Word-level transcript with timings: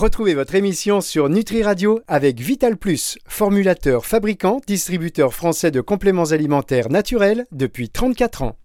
Retrouvez 0.00 0.32
votre 0.32 0.54
émission 0.54 1.02
sur 1.02 1.28
Nutri 1.28 1.62
Radio 1.62 2.00
avec 2.08 2.40
Vital 2.40 2.78
Plus, 2.78 3.18
formulateur, 3.28 4.06
fabricant, 4.06 4.62
distributeur 4.66 5.34
français 5.34 5.70
de 5.70 5.82
compléments 5.82 6.30
alimentaires 6.30 6.88
naturels 6.88 7.44
depuis 7.52 7.90
34 7.90 8.40
ans. 8.40 8.56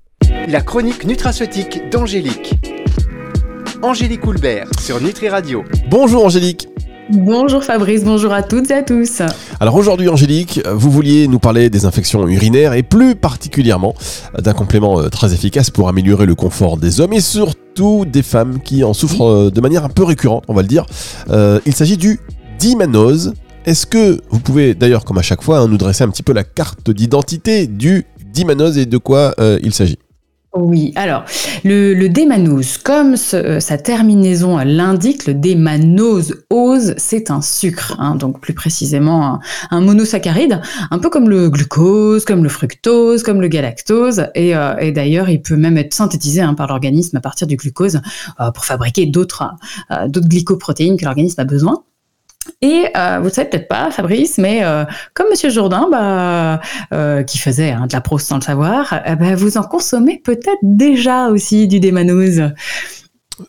La 0.48 0.62
chronique 0.62 1.04
nutraceutique 1.04 1.90
d'Angélique. 1.92 2.54
Angélique 3.82 4.26
Houlbert 4.26 4.70
sur 4.80 5.02
Nutri 5.02 5.28
Radio. 5.28 5.66
Bonjour 5.90 6.24
Angélique. 6.24 6.70
Bonjour 7.10 7.66
Fabrice, 7.66 8.06
bonjour 8.06 8.32
à 8.32 8.42
toutes 8.42 8.72
et 8.72 8.76
à 8.76 8.84
tous. 8.84 9.22
Alors 9.60 9.76
aujourd'hui 9.76 10.08
Angélique, 10.08 10.62
vous 10.66 10.90
vouliez 10.90 11.28
nous 11.28 11.40
parler 11.40 11.70
des 11.70 11.84
infections 11.84 12.26
urinaires 12.30 12.72
et 12.72 12.82
plus 12.82 13.14
particulièrement 13.14 13.94
d'un 14.40 14.54
complément 14.54 15.02
euh, 15.02 15.10
très 15.10 15.34
efficace 15.34 15.70
pour 15.70 15.90
améliorer 15.90 16.26
le 16.28 16.36
confort 16.36 16.78
des 16.78 17.02
hommes 17.02 17.12
et 17.12 17.20
surtout 17.20 17.65
des 18.06 18.24
femmes 18.24 18.60
qui 18.62 18.84
en 18.84 18.94
souffrent 18.94 19.26
euh, 19.26 19.52
de 19.52 19.62
manière 19.62 19.84
un 19.84 19.90
peu 19.90 20.04
récurrente, 20.04 20.46
on 20.48 20.54
va 20.54 20.62
le 20.62 20.68
dire. 20.68 20.86
Euh, 21.30 21.60
il 21.66 21.76
s'agit 21.76 21.98
du 21.98 22.20
dimanose. 22.58 23.34
Est-ce 23.66 23.86
que 23.86 24.22
vous 24.30 24.40
pouvez 24.40 24.76
d'ailleurs 24.76 25.04
comme 25.04 25.18
à 25.18 25.22
chaque 25.22 25.42
fois 25.42 25.60
hein, 25.60 25.68
nous 25.68 25.78
dresser 25.78 26.04
un 26.04 26.10
petit 26.10 26.24
peu 26.24 26.34
la 26.34 26.44
carte 26.44 26.90
d'identité 26.90 27.68
du 27.68 28.06
dimanose 28.32 28.78
et 28.78 28.86
de 28.86 28.98
quoi 28.98 29.34
il 29.64 29.74
s'agit? 29.74 29.98
Oui, 30.56 30.94
alors 30.96 31.26
le, 31.66 31.94
le 31.94 32.08
démanose, 32.08 32.78
comme 32.78 33.16
euh, 33.34 33.60
sa 33.60 33.78
terminaison 33.78 34.58
l'indique, 34.60 35.28
le 35.28 35.34
démanose 35.34 36.46
ose, 36.50 36.94
c'est 36.98 37.30
un 37.30 37.42
sucre, 37.42 37.96
hein, 38.00 38.16
donc 38.16 38.40
plus 38.40 38.54
précisément 38.54 39.40
un, 39.70 39.82
monosaccharide, 39.82 40.62
un 40.92 41.00
peu 41.00 41.10
comme 41.10 41.30
le 41.30 41.50
glucose, 41.50 42.24
comme 42.24 42.42
le 42.42 42.50
fructose, 42.50 43.22
comme 43.22 43.42
le 43.42 43.50
galactose, 43.50 44.28
et, 44.34 44.56
euh, 44.56 44.92
d'ailleurs 44.92 45.30
il 45.30 45.42
peut 45.42 45.58
même 45.58 45.78
être 45.78 45.94
synthétisé 45.94 46.40
hein, 46.40 46.54
par 46.54 46.68
l'organisme 46.68 47.18
à 47.18 47.22
partir 47.22 47.48
du 47.48 47.58
glucose 47.58 48.00
euh, 48.40 48.52
pour 48.52 48.64
fabriquer 48.64 49.06
d'autres 49.06 49.44
d'autres 50.08 50.30
glycoprotéines 50.30 50.98
que 50.98 51.04
l'organisme 51.04 51.42
a 51.42 51.46
besoin. 51.46 51.84
Et 52.62 52.88
euh, 52.96 53.18
vous 53.20 53.26
ne 53.26 53.30
savez 53.30 53.50
peut-être 53.50 53.68
pas, 53.68 53.92
Fabrice, 53.92 54.38
mais 54.38 54.64
euh, 54.64 54.86
comme 55.14 55.28
Monsieur 55.30 55.50
Jourdain, 55.50 55.88
bah, 55.92 56.62
euh, 56.94 57.24
qui 57.24 57.38
faisait 57.38 57.72
hein, 57.72 57.88
de 57.88 57.94
la 57.94 58.02
prose 58.02 58.24
sans 58.24 58.36
le 58.36 58.42
savoir, 58.42 58.94
ben, 59.20 59.36
vous 59.36 59.58
en 59.58 59.64
consommez 59.64 60.22
peut-être 60.24 60.60
déjà 60.62 61.28
aussi 61.28 61.68
du 61.68 61.80
démanose. 61.80 62.52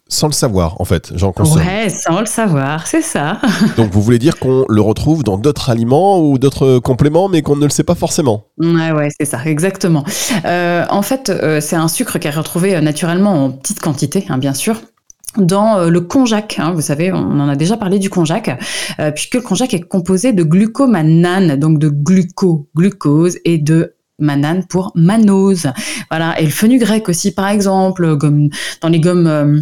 Sans 0.08 0.26
le 0.26 0.32
savoir, 0.32 0.80
en 0.80 0.84
fait, 0.84 1.12
j'en 1.14 1.30
consomme. 1.30 1.64
Ouais, 1.64 1.88
sans 1.88 2.18
le 2.18 2.26
savoir, 2.26 2.88
c'est 2.88 3.02
ça. 3.02 3.40
Donc 3.76 3.92
vous 3.92 4.02
voulez 4.02 4.18
dire 4.18 4.36
qu'on 4.40 4.64
le 4.68 4.80
retrouve 4.80 5.22
dans 5.22 5.38
d'autres 5.38 5.70
aliments 5.70 6.20
ou 6.20 6.38
d'autres 6.38 6.80
compléments, 6.80 7.28
mais 7.28 7.42
qu'on 7.42 7.54
ne 7.54 7.64
le 7.64 7.70
sait 7.70 7.84
pas 7.84 7.94
forcément 7.94 8.46
Ouais, 8.58 8.90
ouais, 8.90 9.08
c'est 9.16 9.26
ça, 9.26 9.38
exactement. 9.44 10.04
en 10.44 11.02
fait, 11.02 11.32
c'est 11.60 11.76
un 11.76 11.88
sucre 11.88 12.18
qui 12.18 12.26
est 12.26 12.32
retrouvé 12.32 12.80
naturellement 12.80 13.44
en 13.44 13.50
petite 13.52 13.78
quantité, 13.78 14.26
hein, 14.28 14.38
bien 14.38 14.54
sûr 14.54 14.80
dans 15.38 15.78
euh, 15.78 15.90
le 15.90 16.00
konjac. 16.00 16.58
Hein, 16.58 16.72
vous 16.72 16.80
savez, 16.80 17.12
on 17.12 17.40
en 17.40 17.48
a 17.48 17.56
déjà 17.56 17.76
parlé 17.76 17.98
du 17.98 18.10
konjac, 18.10 18.58
euh, 18.98 19.10
puisque 19.10 19.34
le 19.34 19.40
konjac 19.40 19.74
est 19.74 19.80
composé 19.80 20.32
de 20.32 20.42
glucomanane, 20.42 21.56
donc 21.56 21.78
de 21.78 21.88
gluco, 21.88 22.68
glucose, 22.74 23.38
et 23.44 23.58
de 23.58 23.94
manane 24.18 24.64
pour 24.66 24.92
manose. 24.94 25.68
Voilà. 26.10 26.40
Et 26.40 26.44
le 26.44 26.50
fenugrec 26.50 27.08
aussi, 27.08 27.32
par 27.32 27.48
exemple, 27.48 28.16
comme 28.18 28.48
dans 28.80 28.88
les 28.88 29.00
gommes 29.00 29.26
euh, 29.26 29.60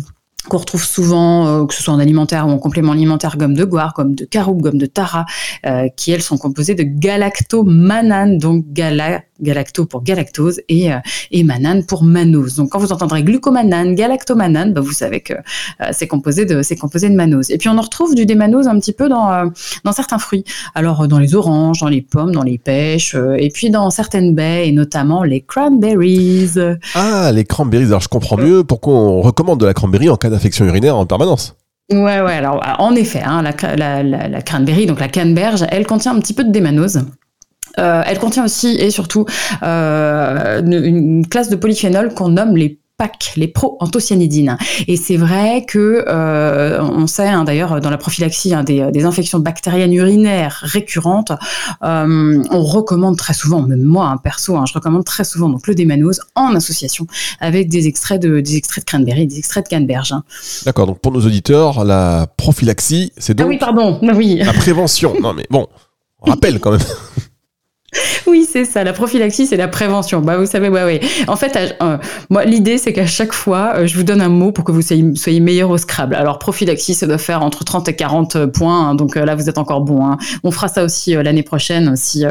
qu'on 0.49 0.59
retrouve 0.59 0.85
souvent, 0.85 1.47
euh, 1.47 1.67
que 1.67 1.75
ce 1.75 1.83
soit 1.83 1.95
en 1.95 1.99
alimentaire 1.99 2.47
ou 2.47 2.51
en 2.51 2.59
complément 2.59 2.93
alimentaire, 2.93 3.37
gomme 3.37 3.55
de 3.55 3.65
goire, 3.65 3.95
gomme 3.97 4.15
de 4.15 4.25
caroube, 4.25 4.61
gomme 4.63 4.79
de 4.79 4.87
tara, 4.87 5.25
euh, 5.67 5.89
qui 5.97 6.11
elles 6.13 6.23
sont 6.23 6.39
composées 6.39 6.75
de 6.75 6.83
galactomanane, 6.83 8.39
donc 8.39 8.65
gala, 8.73 9.23
galacto 9.41 9.87
pour 9.87 10.03
galactose 10.03 10.61
et, 10.69 10.93
euh, 10.93 10.99
et 11.31 11.45
manane 11.45 11.85
pour 11.85 12.05
manose. 12.05 12.57
Donc 12.57 12.71
quand 12.71 12.79
vous 12.79 12.93
entendrez 12.93 13.23
glucomanane, 13.23 13.95
galactomanane, 13.95 14.73
bah, 14.73 14.81
vous 14.81 14.93
savez 14.93 15.21
que 15.21 15.35
c'est 15.93 16.07
composé 16.07 16.45
de 16.45 16.63
c'est 16.63 16.77
composé 16.77 17.09
de 17.09 17.15
manose. 17.15 17.51
Et 17.51 17.59
puis 17.59 17.69
on 17.69 17.79
en 17.79 17.83
retrouve 17.83 18.15
du 18.15 18.27
démanose 18.27 18.69
un 18.69 18.79
petit 18.79 18.93
peu 18.93 19.09
dans 19.09 19.51
dans 19.85 19.93
certains 19.93 20.19
fruits. 20.19 20.45
Alors 20.75 21.09
dans 21.09 21.19
les 21.19 21.35
oranges, 21.35 21.81
dans 21.81 21.89
les 21.89 22.03
pommes, 22.03 22.33
dans 22.33 22.43
les 22.43 22.59
pêches, 22.59 23.17
et 23.39 23.51
puis 23.51 23.71
dans 23.71 23.91
certaines 23.91 24.35
baies 24.35 24.69
et 24.69 24.73
notamment 24.73 25.25
les 25.25 25.41
cranberries. 25.41 26.53
Ah 26.95 27.33
les 27.33 27.45
cranberries. 27.45 27.87
Alors 27.87 28.01
je 28.01 28.09
comprends 28.09 28.37
mieux 28.37 28.63
pourquoi 28.65 28.95
on 28.95 29.21
recommande 29.21 29.61
de 29.61 29.67
la 29.67 29.75
cranberry 29.75 30.09
en 30.09 30.17
cas 30.17 30.31
d'infection 30.35 30.65
urinaire 30.67 30.97
en 30.97 31.07
permanence. 31.07 31.57
Ouais, 31.91 32.21
ouais. 32.21 32.33
Alors, 32.33 32.63
en 32.79 32.95
effet, 32.95 33.23
hein, 33.25 33.43
la, 33.43 34.03
la, 34.03 34.29
la, 34.29 34.43
cranberry, 34.43 34.87
donc 34.87 35.01
la 35.01 35.09
canneberge, 35.09 35.65
elle 35.69 35.87
contient 35.87 36.15
un 36.15 36.21
petit 36.21 36.33
peu 36.33 36.45
de 36.45 36.51
démanose. 36.51 37.05
Euh, 37.79 38.03
elle 38.07 38.19
contient 38.19 38.45
aussi 38.45 38.77
et 38.79 38.91
surtout 38.91 39.27
euh, 39.63 40.63
une, 40.63 41.27
classe 41.27 41.49
de 41.49 41.57
polyphénols 41.57 42.15
qu'on 42.15 42.29
nomme 42.29 42.57
les 42.57 42.79
PAC, 42.97 43.33
les 43.37 43.49
pro-anthocyanidines. 43.49 44.57
Et 44.87 44.97
c'est 44.97 45.17
vrai 45.17 45.65
que 45.67 46.05
euh, 46.07 46.81
on 46.81 47.07
sait 47.09 47.27
hein, 47.27 47.43
d'ailleurs 47.43 47.81
dans 47.81 47.91
la 47.91 47.99
prophylaxie 47.99 48.55
hein, 48.55 48.63
des, 48.63 49.05
infections 49.05 49.41
bactériennes 49.41 49.93
urinaires 49.93 50.61
récurrentes, 50.63 51.33
euh, 51.83 52.43
on 52.51 52.63
recommande 52.63 53.17
très 53.17 53.35
souvent, 53.35 53.63
même 53.63 53.83
moi 53.83 54.07
hein, 54.07 54.17
perso, 54.19 54.57
je 54.67 54.73
recommande 54.73 55.05
très 55.05 55.25
souvent 55.25 55.49
donc 55.49 55.67
le 55.67 55.75
démanose 55.75 56.21
en 56.37 56.55
association 56.55 57.07
avec 57.41 57.69
des 57.69 57.89
extraits 57.89 58.23
de 58.23 58.41
des 58.41 58.57
extraits 58.57 58.85
de 58.85 58.91
cranberry, 58.91 59.27
des 59.27 59.39
extraits 59.39 59.65
de 59.65 59.71
canneberge. 59.71 60.15
D'accord. 60.65 60.87
Donc 60.87 61.01
pour 61.01 61.13
nos 61.13 61.21
auditeurs, 61.21 61.85
la 61.85 62.29
prophylaxie, 62.37 63.13
c'est 63.19 63.35
donc 63.35 63.47
ah 63.47 63.49
oui 63.49 63.59
pardon, 63.59 63.99
oui. 64.15 64.37
la 64.37 64.53
prévention. 64.53 65.15
non 65.21 65.35
mais 65.35 65.47
bon, 65.51 65.67
on 66.23 66.31
rappelle 66.31 66.61
quand 66.61 66.71
même. 66.71 66.81
Oui, 68.27 68.47
c'est 68.51 68.65
ça. 68.65 68.85
La 68.85 68.93
prophylaxie, 68.93 69.47
c'est 69.47 69.57
la 69.57 69.69
prévention. 69.69 70.21
Bah, 70.21 70.37
vous 70.37 70.47
savez, 70.47 70.69
ouais, 70.69 70.85
ouais. 70.85 71.01
En 71.27 71.37
fait, 71.37 71.77
euh, 71.83 71.99
moi, 72.31 72.45
l'idée, 72.45 72.79
c'est 72.79 72.93
qu'à 72.93 73.07
chaque 73.07 73.33
fois, 73.33 73.75
euh, 73.77 73.87
je 73.87 73.97
vous 73.97 74.03
donne 74.03 74.21
un 74.21 74.29
mot 74.29 74.53
pour 74.53 74.65
que 74.65 74.73
vous 74.73 74.83
soyez, 74.83 75.15
soyez, 75.15 75.41
meilleur 75.41 75.71
au 75.71 75.79
Scrabble. 75.79 76.15
Alors, 76.15 76.39
prophylaxie, 76.39 76.95
ça 76.95 77.07
doit 77.07 77.19
faire 77.19 77.43
entre 77.43 77.65
30 77.65 77.89
et 77.89 77.97
40 77.97 78.47
points. 78.47 78.91
Hein, 78.91 78.95
donc 78.95 79.17
là, 79.17 79.35
vous 79.35 79.49
êtes 79.49 79.59
encore 79.59 79.83
bon. 79.83 80.07
Hein. 80.07 80.19
On 80.43 80.51
fera 80.51 80.69
ça 80.69 80.85
aussi 80.85 81.15
euh, 81.17 81.23
l'année 81.23 81.43
prochaine, 81.43 81.97
si, 81.97 82.25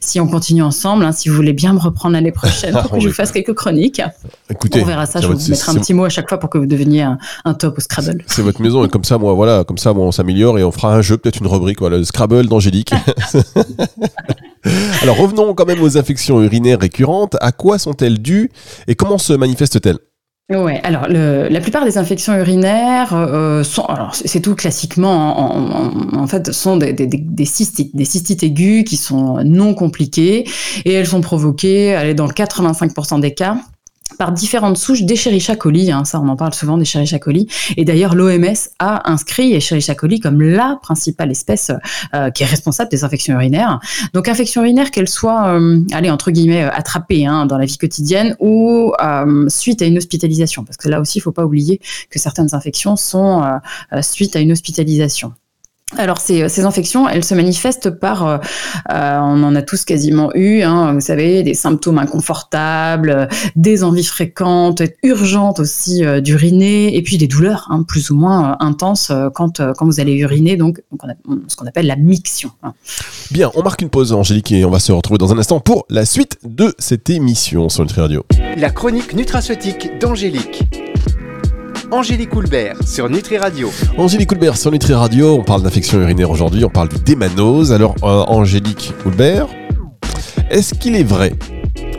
si 0.00 0.20
on 0.20 0.26
continue 0.26 0.62
ensemble. 0.62 1.04
Hein, 1.04 1.12
si 1.12 1.28
vous 1.28 1.34
voulez 1.34 1.52
bien 1.52 1.72
me 1.72 1.78
reprendre 1.78 2.14
l'année 2.14 2.32
prochaine 2.32 2.72
pour 2.82 2.92
que 2.92 3.00
je 3.00 3.08
vous 3.08 3.14
fasse 3.14 3.32
quelques 3.32 3.54
chroniques. 3.54 4.02
Écoutez, 4.50 4.82
on 4.82 4.86
verra 4.86 5.06
ça. 5.06 5.20
Je 5.20 5.28
vais 5.28 5.34
vous 5.34 5.50
mettre 5.50 5.70
un 5.70 5.74
petit 5.74 5.94
mot 5.94 6.04
à 6.04 6.10
chaque 6.10 6.28
fois 6.28 6.38
pour 6.38 6.50
que 6.50 6.58
vous 6.58 6.66
deveniez 6.66 7.02
un, 7.44 7.54
top 7.54 7.78
au 7.78 7.80
Scrabble. 7.80 8.24
C'est 8.26 8.42
votre 8.42 8.60
maison 8.60 8.84
et 8.84 8.88
comme 8.88 9.04
ça, 9.04 9.18
moi, 9.18 9.34
voilà, 9.34 9.64
comme 9.64 9.78
ça, 9.78 9.92
moi, 9.92 10.06
on 10.06 10.12
s'améliore 10.12 10.58
et 10.58 10.64
on 10.64 10.72
fera 10.72 10.94
un 10.94 11.02
jeu, 11.02 11.16
peut-être 11.16 11.40
une 11.40 11.46
rubrique, 11.46 11.80
voilà, 11.80 11.98
le 11.98 12.04
Scrabble 12.04 12.46
d'Angélique. 12.46 12.92
Alors 15.02 15.16
revenons 15.16 15.54
quand 15.54 15.66
même 15.66 15.82
aux 15.82 15.98
infections 15.98 16.42
urinaires 16.42 16.80
récurrentes. 16.80 17.36
À 17.40 17.52
quoi 17.52 17.78
sont-elles 17.78 18.20
dues 18.20 18.50
et 18.86 18.94
comment 18.94 19.18
se 19.18 19.32
manifestent-elles? 19.32 19.98
Ouais, 20.50 20.78
alors 20.84 21.08
la 21.08 21.60
plupart 21.60 21.86
des 21.86 21.96
infections 21.96 22.36
urinaires 22.36 23.14
euh, 23.14 23.64
sont, 23.64 23.86
alors 23.86 24.14
c'est 24.14 24.42
tout 24.42 24.54
classiquement, 24.54 26.14
en, 26.14 26.26
fait, 26.26 26.52
sont 26.52 26.76
des, 26.76 27.46
cystites, 27.46 27.96
des 27.96 28.44
aiguës 28.44 28.84
qui 28.84 28.98
sont 28.98 29.42
non 29.42 29.72
compliquées 29.72 30.44
et 30.84 30.92
elles 30.92 31.06
sont 31.06 31.22
provoquées, 31.22 32.12
dans 32.12 32.28
85% 32.28 33.20
des 33.20 33.32
cas, 33.32 33.56
par 34.16 34.32
différentes 34.32 34.76
souches 34.76 35.02
d'Escherichia 35.02 35.56
coli. 35.56 35.90
Hein, 35.90 36.04
ça, 36.04 36.20
on 36.20 36.28
en 36.28 36.36
parle 36.36 36.54
souvent 36.54 36.78
d'Escherichia 36.78 37.18
coli. 37.18 37.48
Et 37.76 37.84
d'ailleurs, 37.84 38.14
l'OMS 38.14 38.54
a 38.78 39.10
inscrit 39.10 39.52
Escherichia 39.54 39.94
coli 39.94 40.20
comme 40.20 40.40
la 40.40 40.78
principale 40.82 41.30
espèce 41.30 41.70
euh, 42.14 42.30
qui 42.30 42.42
est 42.42 42.46
responsable 42.46 42.90
des 42.90 43.04
infections 43.04 43.34
urinaires. 43.34 43.80
Donc, 44.12 44.28
infections 44.28 44.62
urinaires, 44.62 44.90
qu'elles 44.90 45.08
soient, 45.08 45.58
euh, 45.58 45.80
allez, 45.92 46.10
entre 46.10 46.30
guillemets, 46.30 46.64
euh, 46.64 46.70
attrapées 46.70 47.26
hein, 47.26 47.46
dans 47.46 47.58
la 47.58 47.66
vie 47.66 47.78
quotidienne 47.78 48.36
ou 48.40 48.92
suite 49.48 49.82
à 49.82 49.86
une 49.86 49.98
hospitalisation. 49.98 50.64
Parce 50.64 50.76
que 50.76 50.88
là 50.88 51.00
aussi, 51.00 51.18
il 51.18 51.20
ne 51.20 51.24
faut 51.24 51.32
pas 51.32 51.44
oublier 51.44 51.80
que 52.10 52.18
certaines 52.18 52.54
infections 52.54 52.96
sont 52.96 53.42
suite 54.02 54.36
à 54.36 54.40
une 54.40 54.52
hospitalisation. 54.52 55.32
Alors 55.96 56.18
ces, 56.18 56.48
ces, 56.48 56.64
infections, 56.64 57.08
elles 57.08 57.24
se 57.24 57.34
manifestent 57.34 57.90
par, 57.90 58.26
euh, 58.26 58.38
euh, 58.90 59.18
on 59.20 59.42
en 59.42 59.54
a 59.54 59.62
tous 59.62 59.84
quasiment 59.84 60.30
eu, 60.34 60.62
hein, 60.62 60.94
vous 60.94 61.00
savez, 61.00 61.42
des 61.42 61.54
symptômes 61.54 61.98
inconfortables, 61.98 63.28
des 63.54 63.84
envies 63.84 64.04
fréquentes, 64.04 64.82
urgentes 65.02 65.60
aussi 65.60 66.04
euh, 66.04 66.20
d'uriner, 66.20 66.96
et 66.96 67.02
puis 67.02 67.18
des 67.18 67.28
douleurs 67.28 67.68
hein, 67.70 67.84
plus 67.86 68.10
ou 68.10 68.16
moins 68.16 68.56
intenses 68.60 69.12
quand, 69.34 69.60
quand 69.74 69.84
vous 69.84 70.00
allez 70.00 70.14
uriner, 70.14 70.56
donc, 70.56 70.82
ce 71.48 71.56
qu'on 71.56 71.66
appelle 71.66 71.86
la 71.86 71.96
miction. 71.96 72.50
Hein. 72.62 72.72
Bien, 73.30 73.50
on 73.54 73.62
marque 73.62 73.82
une 73.82 73.90
pause, 73.90 74.12
Angélique, 74.12 74.52
et 74.52 74.64
on 74.64 74.70
va 74.70 74.80
se 74.80 74.90
retrouver 74.90 75.18
dans 75.18 75.32
un 75.32 75.38
instant 75.38 75.60
pour 75.60 75.84
la 75.90 76.06
suite 76.06 76.38
de 76.44 76.74
cette 76.78 77.10
émission 77.10 77.68
sur 77.68 77.82
Nutri 77.82 78.00
Radio. 78.00 78.24
La 78.56 78.70
chronique 78.70 79.14
nutraceutique 79.14 79.98
d'Angélique. 80.00 80.64
Angélique 81.94 82.34
Houlbert 82.34 82.76
sur 82.84 83.08
Nutri 83.08 83.38
Radio. 83.38 83.70
Angélique 83.96 84.32
Houlbert 84.32 84.56
sur 84.56 84.72
Nutri 84.72 84.94
Radio, 84.94 85.36
on 85.38 85.44
parle 85.44 85.62
d'infection 85.62 86.00
urinaire 86.00 86.28
aujourd'hui, 86.28 86.64
on 86.64 86.68
parle 86.68 86.88
du 86.88 86.98
démanose. 86.98 87.72
Alors, 87.72 87.94
euh, 88.02 88.24
Angélique 88.26 88.92
Houlbert, 89.06 89.46
est-ce 90.50 90.74
qu'il 90.74 90.96
est 90.96 91.04
vrai 91.04 91.34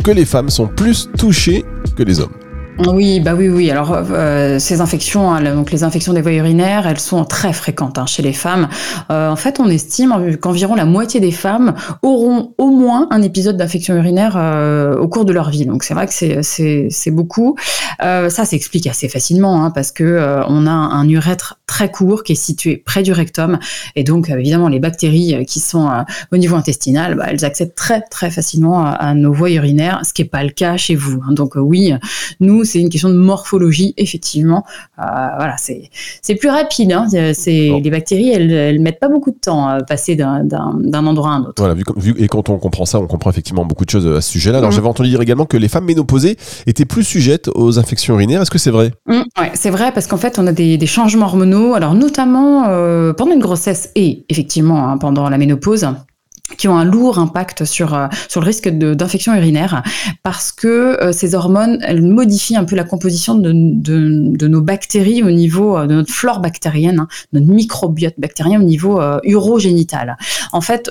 que 0.03 0.11
les 0.11 0.25
femmes 0.25 0.49
sont 0.49 0.67
plus 0.67 1.07
touchées 1.17 1.63
que 1.95 2.03
les 2.03 2.19
hommes? 2.19 2.33
Oui, 2.77 3.21
bah 3.21 3.33
oui, 3.35 3.47
oui. 3.47 3.71
Alors 3.71 3.93
euh, 3.93 4.59
ces 4.59 4.81
infections, 4.81 5.31
hein, 5.31 5.41
donc 5.55 5.71
les 5.71 5.83
infections 5.83 6.11
des 6.11 6.21
voies 6.21 6.33
urinaires, 6.33 6.87
elles 6.87 6.99
sont 6.99 7.23
très 7.23 7.53
fréquentes 7.53 7.97
hein, 7.97 8.05
chez 8.05 8.21
les 8.21 8.33
femmes. 8.33 8.67
Euh, 9.11 9.29
en 9.29 9.35
fait, 9.35 9.59
on 9.59 9.69
estime 9.69 10.37
qu'environ 10.41 10.75
la 10.75 10.85
moitié 10.85 11.19
des 11.19 11.31
femmes 11.31 11.73
auront 12.01 12.53
au 12.57 12.69
moins 12.71 13.07
un 13.11 13.21
épisode 13.21 13.57
d'infection 13.57 13.95
urinaire 13.95 14.35
euh, 14.37 14.95
au 14.97 15.07
cours 15.07 15.25
de 15.25 15.33
leur 15.33 15.49
vie. 15.49 15.65
Donc 15.65 15.83
c'est 15.83 15.93
vrai 15.93 16.07
que 16.07 16.13
c'est 16.13 17.11
beaucoup. 17.11 17.55
Euh, 18.01 18.29
ça 18.29 18.45
s'explique 18.45 18.87
assez 18.87 19.07
facilement 19.07 19.63
hein, 19.63 19.71
parce 19.71 19.91
que 19.91 20.03
euh, 20.03 20.43
on 20.47 20.67
a 20.67 20.71
un 20.71 21.07
urètre 21.07 21.59
très 21.67 21.91
court 21.91 22.23
qui 22.23 22.33
est 22.33 22.35
situé 22.35 22.77
près 22.77 23.03
du 23.03 23.11
rectum 23.11 23.57
et 23.95 24.03
donc 24.03 24.29
évidemment 24.29 24.69
les 24.69 24.79
bactéries 24.79 25.45
qui 25.45 25.59
sont 25.59 25.89
au 26.31 26.37
niveau 26.37 26.55
intestinal, 26.55 27.15
bah, 27.15 27.25
elles 27.29 27.45
accèdent 27.45 27.75
très 27.75 28.01
très 28.01 28.29
facilement 28.29 28.85
à, 28.85 29.13
nos 29.13 29.33
voies 29.33 29.51
urinaires, 29.51 30.01
ce 30.03 30.13
qui 30.13 30.23
n'est 30.23 30.29
pas 30.29 30.43
le 30.43 30.49
cas 30.49 30.77
chez 30.77 30.95
vous. 30.95 31.21
Hein. 31.27 31.33
Donc 31.33 31.53
oui, 31.55 31.93
c'est 32.65 32.79
une 32.79 32.89
question 32.89 33.09
de 33.09 33.15
morphologie, 33.15 33.93
effectivement. 33.97 34.63
Euh, 34.99 35.03
voilà, 35.37 35.55
c'est 35.57 35.89
c'est 36.21 36.35
plus 36.35 36.49
rapide. 36.49 36.91
Hein. 36.91 37.07
C'est 37.33 37.79
les 37.81 37.89
bactéries, 37.89 38.29
elles, 38.29 38.51
elles 38.51 38.79
mettent 38.79 38.99
pas 38.99 39.09
beaucoup 39.09 39.31
de 39.31 39.37
temps 39.39 39.67
à 39.67 39.83
passer 39.83 40.15
d'un 40.15 41.05
endroit 41.07 41.31
à 41.31 41.33
un 41.33 41.41
autre. 41.41 41.53
Voilà, 41.57 41.73
vu, 41.73 41.83
vu, 41.97 42.15
et 42.17 42.27
quand 42.27 42.49
on 42.49 42.57
comprend 42.57 42.85
ça, 42.85 42.99
on 42.99 43.07
comprend 43.07 43.29
effectivement 43.29 43.65
beaucoup 43.65 43.85
de 43.85 43.89
choses 43.89 44.07
à 44.07 44.21
ce 44.21 44.31
sujet-là. 44.31 44.59
Alors 44.59 44.69
mmh. 44.69 44.73
j'avais 44.73 44.87
entendu 44.87 45.09
dire 45.09 45.21
également 45.21 45.45
que 45.45 45.57
les 45.57 45.67
femmes 45.67 45.85
ménopausées 45.85 46.37
étaient 46.67 46.85
plus 46.85 47.03
sujettes 47.03 47.49
aux 47.53 47.79
infections 47.79 48.15
urinaires. 48.15 48.41
Est-ce 48.41 48.51
que 48.51 48.57
c'est 48.57 48.71
vrai? 48.71 48.91
Mmh, 49.07 49.21
Ouais, 49.39 49.51
c'est 49.53 49.69
vrai 49.69 49.91
parce 49.91 50.07
qu'en 50.07 50.17
fait, 50.17 50.39
on 50.39 50.47
a 50.47 50.53
des, 50.53 50.77
des 50.77 50.85
changements 50.87 51.25
hormonaux. 51.25 51.73
Alors 51.73 51.93
notamment 51.93 52.65
euh, 52.67 53.13
pendant 53.13 53.33
une 53.33 53.41
grossesse 53.41 53.91
et 53.95 54.25
effectivement 54.29 54.87
hein, 54.89 54.97
pendant 54.97 55.29
la 55.29 55.37
ménopause 55.37 55.85
qui 56.57 56.67
ont 56.67 56.77
un 56.77 56.85
lourd 56.85 57.19
impact 57.19 57.65
sur 57.65 57.93
euh, 57.93 58.07
sur 58.29 58.41
le 58.41 58.45
risque 58.45 58.69
d'infection 58.69 59.33
urinaire 59.33 59.83
parce 60.23 60.51
que 60.51 61.01
euh, 61.01 61.11
ces 61.11 61.35
hormones 61.35 61.79
elles 61.83 62.01
modifient 62.01 62.57
un 62.57 62.65
peu 62.65 62.75
la 62.75 62.83
composition 62.83 63.35
de, 63.35 63.51
de, 63.53 64.35
de 64.37 64.47
nos 64.47 64.61
bactéries 64.61 65.23
au 65.23 65.31
niveau 65.31 65.77
euh, 65.77 65.87
de 65.87 65.95
notre 65.95 66.11
flore 66.11 66.39
bactérienne, 66.39 66.99
hein, 66.99 67.07
notre 67.33 67.47
microbiote 67.47 68.15
bactérien 68.17 68.59
au 68.59 68.63
niveau 68.63 68.99
urogénital. 69.23 70.17
En 70.51 70.61
fait, 70.61 70.89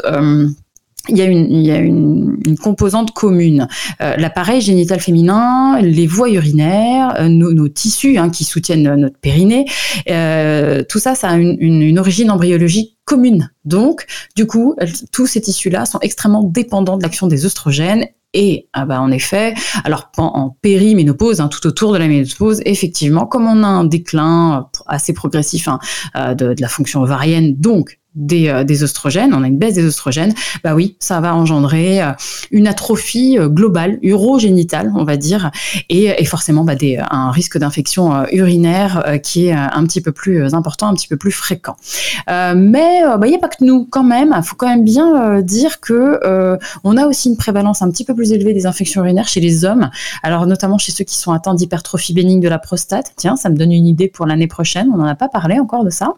il 1.08 1.18
y 1.18 1.22
a 1.22 1.24
une, 1.24 1.50
il 1.50 1.66
y 1.66 1.70
a 1.70 1.78
une, 1.78 2.38
une 2.46 2.56
composante 2.56 3.12
commune. 3.12 3.68
Euh, 4.00 4.16
L'appareil 4.16 4.60
génital 4.60 5.00
féminin, 5.00 5.80
les 5.80 6.06
voies 6.06 6.30
urinaires, 6.30 7.14
euh, 7.18 7.28
nos, 7.28 7.52
nos, 7.52 7.68
tissus 7.68 8.16
hein, 8.16 8.30
qui 8.30 8.44
soutiennent 8.44 8.94
notre 8.94 9.18
périnée, 9.18 9.66
euh, 10.08 10.82
tout 10.88 10.98
ça, 10.98 11.14
ça 11.14 11.30
a 11.30 11.36
une, 11.36 11.56
une, 11.60 11.98
origine 11.98 12.30
embryologique 12.30 12.93
commune. 13.04 13.50
Donc, 13.64 14.06
du 14.36 14.46
coup, 14.46 14.76
tous 15.12 15.26
ces 15.26 15.40
tissus-là 15.40 15.86
sont 15.86 16.00
extrêmement 16.00 16.42
dépendants 16.42 16.96
de 16.96 17.02
l'action 17.02 17.26
des 17.26 17.44
oestrogènes 17.44 18.06
et 18.34 18.68
ah 18.72 18.84
bah, 18.84 19.00
en 19.00 19.12
effet, 19.12 19.54
alors 19.84 20.10
en, 20.18 20.50
périménopause, 20.60 21.40
hein, 21.40 21.48
tout 21.48 21.64
autour 21.66 21.92
de 21.92 21.98
la 21.98 22.08
ménopause, 22.08 22.60
effectivement, 22.66 23.26
comme 23.26 23.46
on 23.46 23.62
a 23.62 23.68
un 23.68 23.84
déclin 23.84 24.68
assez 24.86 25.12
progressif 25.12 25.68
hein, 25.68 25.78
euh, 26.16 26.34
de, 26.34 26.54
la 26.58 26.68
fonction 26.68 27.00
ovarienne, 27.02 27.54
donc 27.56 28.00
des, 28.14 28.48
euh, 28.48 28.64
des 28.64 28.82
oestrogènes, 28.82 29.34
on 29.34 29.42
a 29.42 29.46
une 29.46 29.58
baisse 29.58 29.74
des 29.74 29.84
oestrogènes, 29.84 30.34
bah 30.62 30.74
oui, 30.74 30.96
ça 31.00 31.20
va 31.20 31.34
engendrer 31.34 32.02
euh, 32.02 32.12
une 32.50 32.66
atrophie 32.66 33.38
euh, 33.38 33.48
globale, 33.48 33.98
urogénitale, 34.02 34.92
on 34.94 35.04
va 35.04 35.16
dire, 35.16 35.50
et, 35.88 36.14
et 36.18 36.24
forcément 36.24 36.64
bah, 36.64 36.74
des, 36.74 36.98
un 37.10 37.30
risque 37.30 37.58
d'infection 37.58 38.24
urinaire 38.32 39.04
qui 39.22 39.46
est 39.46 39.52
un 39.52 39.84
petit 39.84 40.00
peu 40.00 40.12
plus 40.12 40.54
important, 40.54 40.88
un 40.88 40.94
petit 40.94 41.08
peu 41.08 41.16
plus 41.16 41.32
fréquent. 41.32 41.76
Euh, 42.28 42.54
mais 42.56 43.00
il 43.00 43.18
bah, 43.18 43.26
n'y 43.26 43.34
a 43.34 43.38
pas 43.38 43.48
que 43.48 43.64
nous, 43.64 43.86
quand 43.86 44.04
même. 44.04 44.34
Il 44.36 44.42
faut 44.42 44.56
quand 44.56 44.68
même 44.68 44.84
bien 44.84 45.40
dire 45.42 45.80
que 45.80 46.20
euh, 46.24 46.56
on 46.82 46.96
a 46.96 47.06
aussi 47.06 47.28
une 47.28 47.36
prévalence 47.36 47.82
un 47.82 47.90
petit 47.90 48.04
peu 48.04 48.14
plus 48.14 48.32
élevée 48.32 48.54
des 48.54 48.66
infections 48.66 49.02
urinaires 49.02 49.28
chez 49.28 49.40
les 49.40 49.64
hommes. 49.64 49.90
Alors 50.22 50.46
notamment 50.46 50.78
chez 50.78 50.92
ceux 50.92 51.04
qui 51.04 51.16
sont 51.16 51.32
atteints 51.32 51.54
d'hypertrophie 51.54 52.14
bénigne 52.14 52.40
de 52.40 52.48
la 52.48 52.58
prostate. 52.58 53.12
Tiens, 53.16 53.36
ça 53.36 53.48
me 53.50 53.56
donne 53.56 53.72
une 53.72 53.86
idée 53.86 54.08
pour 54.08 54.26
l'année 54.26 54.46
prochaine. 54.46 54.90
On 54.92 54.96
n'en 54.96 55.06
a 55.06 55.14
pas 55.14 55.28
parlé 55.28 55.58
encore 55.58 55.84
de 55.84 55.90
ça. 55.90 56.14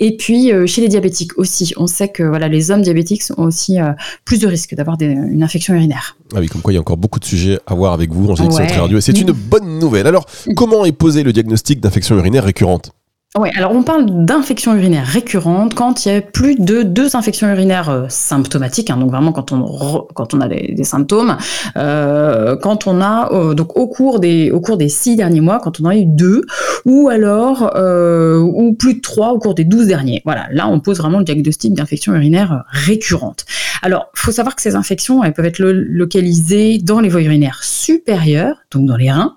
Et 0.00 0.16
puis 0.16 0.52
euh, 0.52 0.66
chez 0.66 0.80
les 0.80 0.88
diabétiques 0.88 1.38
aussi, 1.38 1.72
on 1.76 1.86
sait 1.86 2.08
que 2.08 2.22
voilà, 2.22 2.48
les 2.48 2.70
hommes 2.70 2.82
diabétiques 2.82 3.22
ont 3.36 3.44
aussi 3.44 3.80
euh, 3.80 3.92
plus 4.24 4.40
de 4.40 4.46
risques 4.46 4.74
d'avoir 4.74 4.96
une 5.00 5.42
infection 5.42 5.74
urinaire. 5.74 6.16
Ah 6.34 6.40
oui, 6.40 6.48
comme 6.48 6.62
quoi 6.62 6.72
il 6.72 6.76
y 6.76 6.78
a 6.78 6.80
encore 6.80 6.96
beaucoup 6.96 7.20
de 7.20 7.24
sujets 7.24 7.58
à 7.66 7.74
voir 7.74 7.92
avec 7.92 8.10
vous, 8.12 8.30
Angélique 8.30 8.52
ouais. 8.52 8.76
Radio, 8.76 8.98
et 8.98 9.00
c'est 9.00 9.18
une 9.18 9.32
bonne 9.32 9.78
nouvelle. 9.78 10.06
Alors, 10.06 10.26
comment 10.56 10.84
est 10.84 10.92
posé 10.92 11.22
le 11.22 11.32
diagnostic 11.32 11.80
d'infection 11.80 12.16
urinaire 12.16 12.44
récurrente? 12.44 12.92
Oui, 13.38 13.48
alors 13.56 13.72
on 13.72 13.82
parle 13.82 14.26
d'infection 14.26 14.74
urinaire 14.74 15.06
récurrente 15.06 15.72
quand 15.72 16.04
il 16.04 16.12
y 16.12 16.14
a 16.14 16.20
plus 16.20 16.54
de 16.54 16.82
deux 16.82 17.16
infections 17.16 17.48
urinaires 17.48 17.88
euh, 17.88 18.04
symptomatiques, 18.10 18.90
hein, 18.90 18.98
donc 18.98 19.10
vraiment 19.10 19.32
quand 19.32 19.52
on 19.52 20.06
quand 20.12 20.34
on 20.34 20.40
a 20.42 20.48
des, 20.48 20.84
symptômes, 20.84 21.38
euh, 21.78 22.56
quand 22.56 22.86
on 22.86 23.00
a 23.00 23.32
euh, 23.32 23.54
donc 23.54 23.74
au 23.78 23.88
cours 23.88 24.20
des 24.20 24.50
au 24.50 24.60
cours 24.60 24.76
des 24.76 24.90
six 24.90 25.16
derniers 25.16 25.40
mois, 25.40 25.60
quand 25.60 25.80
on 25.80 25.84
en 25.86 25.88
a 25.88 25.96
eu 25.96 26.04
deux, 26.04 26.42
ou 26.84 27.08
alors 27.08 27.72
ou 27.72 28.74
plus 28.74 28.94
de 28.96 29.00
trois 29.00 29.32
au 29.32 29.38
cours 29.38 29.54
des 29.54 29.64
douze 29.64 29.86
derniers. 29.86 30.20
Voilà, 30.26 30.48
là 30.50 30.68
on 30.68 30.80
pose 30.80 30.98
vraiment 30.98 31.18
le 31.18 31.24
diagnostic 31.24 31.72
d'infection 31.72 32.14
urinaire 32.14 32.64
récurrente. 32.68 33.46
Alors, 33.82 34.10
faut 34.14 34.30
savoir 34.30 34.54
que 34.54 34.62
ces 34.62 34.76
infections, 34.76 35.24
elles 35.24 35.32
peuvent 35.32 35.44
être 35.44 35.58
lo 35.58 35.72
localisées 35.72 36.78
dans 36.78 37.00
les 37.00 37.08
voies 37.08 37.22
urinaires 37.22 37.64
supérieures, 37.64 38.56
donc 38.70 38.86
dans 38.86 38.96
les 38.96 39.10
reins, 39.10 39.36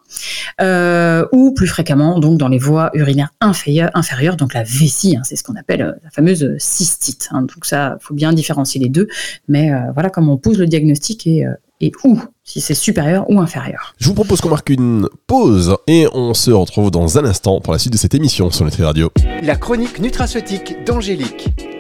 euh, 0.62 1.25
ou 1.31 1.53
plus 1.53 1.68
fréquemment 1.68 2.19
donc 2.19 2.38
dans 2.38 2.47
les 2.47 2.59
voies 2.59 2.92
urinaires 2.94 3.31
inférieures, 3.42 3.89
inférieures 3.95 4.38
donc 4.38 4.53
la 4.53 4.63
vessie, 4.63 5.18
hein, 5.18 5.21
c'est 5.24 5.36
ce 5.36 5.44
qu'on 5.44 5.56
appelle 5.56 5.81
euh, 5.81 5.92
la 6.03 6.12
fameuse 6.12 6.56
cystite. 6.59 7.30
Hein, 7.31 7.42
donc 7.42 7.65
ça, 7.65 7.97
faut 8.01 8.13
bien 8.13 8.33
différencier 8.33 8.80
les 8.80 8.89
deux, 8.89 9.07
mais 9.47 9.74
euh, 9.74 9.80
voilà 9.94 10.12
comment 10.12 10.33
on 10.33 10.38
pose 10.38 10.59
le 10.59 10.68
diagnostic 10.68 11.25
et, 11.25 11.45
euh, 11.45 11.53
et 11.81 11.92
où, 12.03 12.19
si 12.44 12.62
c'est 12.62 12.75
supérieur 12.75 13.30
ou 13.30 13.39
inférieur. 13.39 13.95
Je 13.97 14.07
vous 14.07 14.13
propose 14.13 14.42
qu'on 14.42 14.50
marque 14.50 14.69
une 14.69 15.09
pause 15.25 15.75
et 15.88 16.07
on 16.13 16.36
se 16.36 16.51
retrouve 16.51 16.92
dans 16.92 17.18
un 17.18 17.25
instant 17.25 17.59
pour 17.62 17.74
la 17.74 17.80
suite 17.80 17.94
de 17.94 17.97
cette 17.97 18.13
émission 18.13 18.51
sur 18.51 18.63
Nutri 18.63 18.83
Radio. 18.83 19.12
La 19.44 19.56
chronique 19.56 20.00
nutraceutique 20.00 20.75
d'Angélique. 20.86 21.75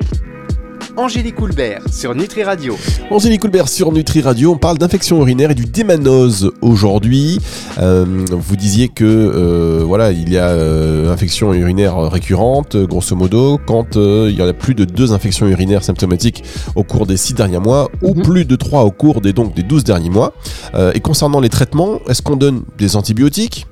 Angélique 0.97 1.35
Coulbert 1.35 1.81
sur 1.91 2.15
Nutri 2.15 2.43
Radio. 2.43 2.77
Angélique 3.11 3.41
Coulbert 3.41 3.67
sur 3.67 3.91
Nutri 3.91 4.21
Radio, 4.21 4.53
on 4.53 4.57
parle 4.57 4.77
d'infection 4.77 5.17
urinaire 5.19 5.51
et 5.51 5.55
du 5.55 5.65
démanose 5.65 6.51
aujourd'hui. 6.61 7.39
Euh, 7.79 8.05
vous 8.31 8.55
disiez 8.55 8.87
que 8.87 9.03
euh, 9.03 9.83
voilà, 9.85 10.11
il 10.11 10.31
y 10.31 10.37
a 10.37 10.47
euh, 10.47 11.11
infection 11.11 11.53
urinaire 11.53 11.97
récurrente, 11.97 12.77
grosso 12.77 13.13
modo, 13.15 13.59
quand 13.65 13.97
euh, 13.97 14.29
il 14.31 14.37
y 14.37 14.41
a 14.41 14.53
plus 14.53 14.73
de 14.73 14.85
deux 14.85 15.11
infections 15.11 15.47
urinaires 15.47 15.83
symptomatiques 15.83 16.43
au 16.75 16.83
cours 16.83 17.05
des 17.05 17.17
six 17.17 17.33
derniers 17.33 17.59
mois, 17.59 17.89
ou 18.01 18.13
-hmm. 18.13 18.23
plus 18.23 18.45
de 18.45 18.55
trois 18.55 18.83
au 18.83 18.91
cours 18.91 19.19
des 19.19 19.33
donc 19.33 19.53
des 19.53 19.63
12 19.63 19.83
derniers 19.83 20.09
mois. 20.09 20.33
Euh, 20.75 20.93
et 20.95 21.01
concernant 21.01 21.41
les 21.41 21.49
traitements, 21.49 21.99
est-ce 22.07 22.21
qu'on 22.21 22.37
donne 22.37 22.63
des 22.77 22.95
antibiotiques? 22.95 23.67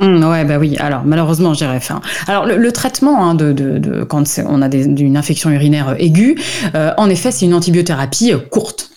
Mmh, 0.00 0.24
ouais, 0.24 0.44
bah 0.44 0.58
oui. 0.58 0.76
Alors 0.78 1.02
malheureusement, 1.04 1.54
j'irais 1.54 1.80
faire. 1.80 2.00
Alors 2.26 2.46
le, 2.46 2.72
traitement 2.72 3.24
hein, 3.24 3.34
de, 3.34 4.04
quand 4.04 4.24
on 4.46 4.62
a 4.62 4.68
des, 4.68 4.84
une 4.84 5.16
infection 5.16 5.50
urinaire 5.50 5.96
aiguë, 5.98 6.36
euh, 6.74 6.92
en 6.96 7.10
effet, 7.10 7.30
c'est 7.30 7.44
une 7.44 7.54
antibiothérapie 7.54 8.32
courte. 8.50 8.90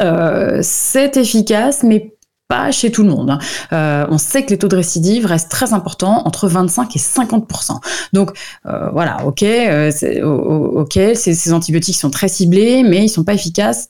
Euh, 0.00 0.58
c'est 0.62 1.16
efficace, 1.16 1.84
mais 1.84 2.14
pas 2.48 2.70
chez 2.70 2.90
tout 2.90 3.02
le 3.02 3.10
monde. 3.10 3.30
Hein. 3.30 3.38
Euh, 3.72 4.06
on 4.10 4.18
sait 4.18 4.44
que 4.44 4.50
les 4.50 4.58
taux 4.58 4.68
de 4.68 4.76
récidive 4.76 5.26
restent 5.26 5.50
très 5.50 5.72
importants, 5.72 6.22
entre 6.26 6.48
25 6.48 6.94
et 6.94 6.98
50% 6.98 7.80
Donc 8.12 8.32
euh, 8.66 8.90
voilà, 8.90 9.24
ok, 9.24 9.42
euh, 9.42 9.90
ok, 10.22 10.92
ces, 10.92 11.34
ces 11.34 11.52
antibiotiques 11.52 11.96
sont 11.96 12.10
très 12.10 12.28
ciblés, 12.28 12.82
mais 12.82 13.04
ils 13.04 13.08
sont 13.08 13.24
pas 13.24 13.34
efficaces 13.34 13.88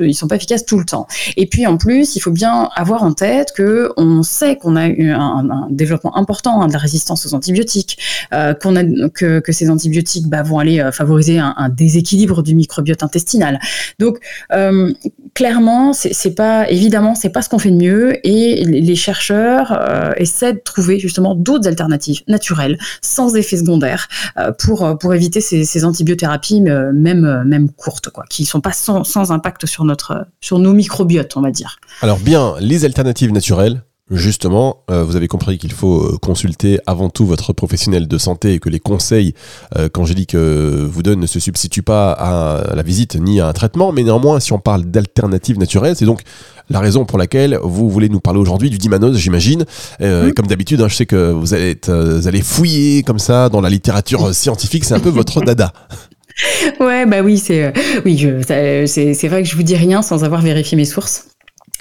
ils 0.00 0.14
sont 0.14 0.28
pas 0.28 0.36
efficaces 0.36 0.64
tout 0.64 0.78
le 0.78 0.84
temps. 0.84 1.06
Et 1.36 1.46
puis 1.46 1.66
en 1.66 1.76
plus, 1.76 2.16
il 2.16 2.20
faut 2.20 2.30
bien 2.30 2.68
avoir 2.74 3.02
en 3.02 3.12
tête 3.12 3.52
que 3.56 3.92
on 3.96 4.22
sait 4.22 4.56
qu'on 4.56 4.76
a 4.76 4.88
eu 4.88 5.10
un, 5.10 5.68
développement 5.70 6.16
important 6.16 6.62
hein, 6.62 6.68
de 6.68 6.72
la 6.72 6.78
résistance 6.78 7.26
aux 7.26 7.34
antibiotiques, 7.34 7.98
euh, 8.32 8.54
qu'on 8.54 8.76
a 8.76 8.84
que, 9.08 9.42
ces 9.52 9.70
antibiotiques 9.70 10.28
bah, 10.28 10.42
vont 10.42 10.58
aller 10.58 10.80
euh, 10.80 10.92
favoriser 10.92 11.38
un, 11.38 11.68
déséquilibre 11.68 12.42
du 12.42 12.54
microbiote 12.54 13.02
intestinal. 13.02 13.58
Donc 13.98 14.18
euh, 14.52 14.92
clairement, 15.34 15.92
c'est 15.92 16.34
pas 16.34 16.68
évidemment 16.70 17.14
c'est 17.14 17.30
pas 17.30 17.42
ce 17.42 17.48
qu'on 17.48 17.58
fait 17.58 17.70
de 17.70 17.76
mieux 17.76 18.26
et 18.26 18.64
les 18.64 18.94
chercheurs 18.94 19.72
euh, 19.72 20.12
essaient 20.16 20.54
de 20.54 20.60
trouver 20.64 20.98
justement 20.98 21.34
d'autres 21.34 21.68
alternatives 21.68 22.22
naturelles 22.28 22.78
sans 23.02 23.36
effet 23.36 23.56
secondaire 23.56 24.08
euh, 24.38 24.52
pour 24.52 24.98
pour 24.98 25.14
éviter 25.14 25.40
ces, 25.40 25.84
antibiothérapies 25.84 26.60
même 26.60 27.44
même 27.44 27.70
courtes 27.70 28.10
quoi, 28.10 28.24
qui 28.28 28.44
sont 28.44 28.60
pas 28.60 28.72
sans 28.72 29.30
impact 29.30 29.65
sur 29.66 29.84
notre 29.84 30.26
sur 30.40 30.58
nos 30.58 30.72
microbiotes, 30.72 31.36
on 31.36 31.42
va 31.42 31.50
dire. 31.50 31.78
Alors 32.02 32.18
bien, 32.18 32.54
les 32.60 32.84
alternatives 32.84 33.32
naturelles, 33.32 33.82
Justement, 34.08 34.84
euh, 34.88 35.02
vous 35.02 35.16
avez 35.16 35.26
compris 35.26 35.58
qu'il 35.58 35.72
faut 35.72 36.00
euh, 36.00 36.16
consulter 36.22 36.78
avant 36.86 37.10
tout 37.10 37.26
votre 37.26 37.52
professionnel 37.52 38.06
de 38.06 38.18
santé 38.18 38.52
et 38.52 38.60
que 38.60 38.68
les 38.68 38.78
conseils 38.78 39.34
euh, 39.76 39.88
qu'Angélique 39.88 40.36
euh, 40.36 40.86
vous 40.88 41.02
donne 41.02 41.18
ne 41.18 41.26
se 41.26 41.40
substituent 41.40 41.82
pas 41.82 42.12
à 42.12 42.76
la 42.76 42.82
visite 42.84 43.16
ni 43.16 43.40
à 43.40 43.48
un 43.48 43.52
traitement, 43.52 43.90
mais 43.90 44.04
néanmoins, 44.04 44.38
si 44.38 44.52
on 44.52 44.60
parle 44.60 44.84
d'alternatives 44.84 45.58
naturelles, 45.58 45.96
c'est 45.96 46.04
donc 46.04 46.20
la 46.70 46.78
raison 46.78 47.04
pour 47.04 47.18
laquelle 47.18 47.58
vous 47.64 47.90
voulez 47.90 48.08
nous 48.08 48.20
parler 48.20 48.38
aujourd'hui 48.38 48.70
du 48.70 48.78
dimanose, 48.78 49.16
j'imagine. 49.16 49.64
Euh, 50.00 50.28
mmh. 50.28 50.34
Comme 50.34 50.46
d'habitude, 50.46 50.80
hein, 50.82 50.88
je 50.88 50.94
sais 50.94 51.06
que 51.06 51.32
vous 51.32 51.52
allez, 51.52 51.70
être, 51.72 51.92
vous 51.92 52.28
allez 52.28 52.42
fouiller 52.42 53.02
comme 53.02 53.18
ça 53.18 53.48
dans 53.48 53.60
la 53.60 53.70
littérature 53.70 54.32
scientifique, 54.32 54.84
c'est 54.84 54.94
un 54.94 55.00
peu 55.00 55.10
votre 55.10 55.40
dada. 55.40 55.72
Ouais, 56.80 57.06
bah 57.06 57.20
oui, 57.22 57.38
c'est 57.38 57.72
oui, 58.04 58.18
c'est 58.86 59.28
vrai 59.28 59.42
que 59.42 59.48
je 59.48 59.56
vous 59.56 59.62
dis 59.62 59.76
rien 59.76 60.02
sans 60.02 60.24
avoir 60.24 60.42
vérifié 60.42 60.76
mes 60.76 60.84
sources. 60.84 61.28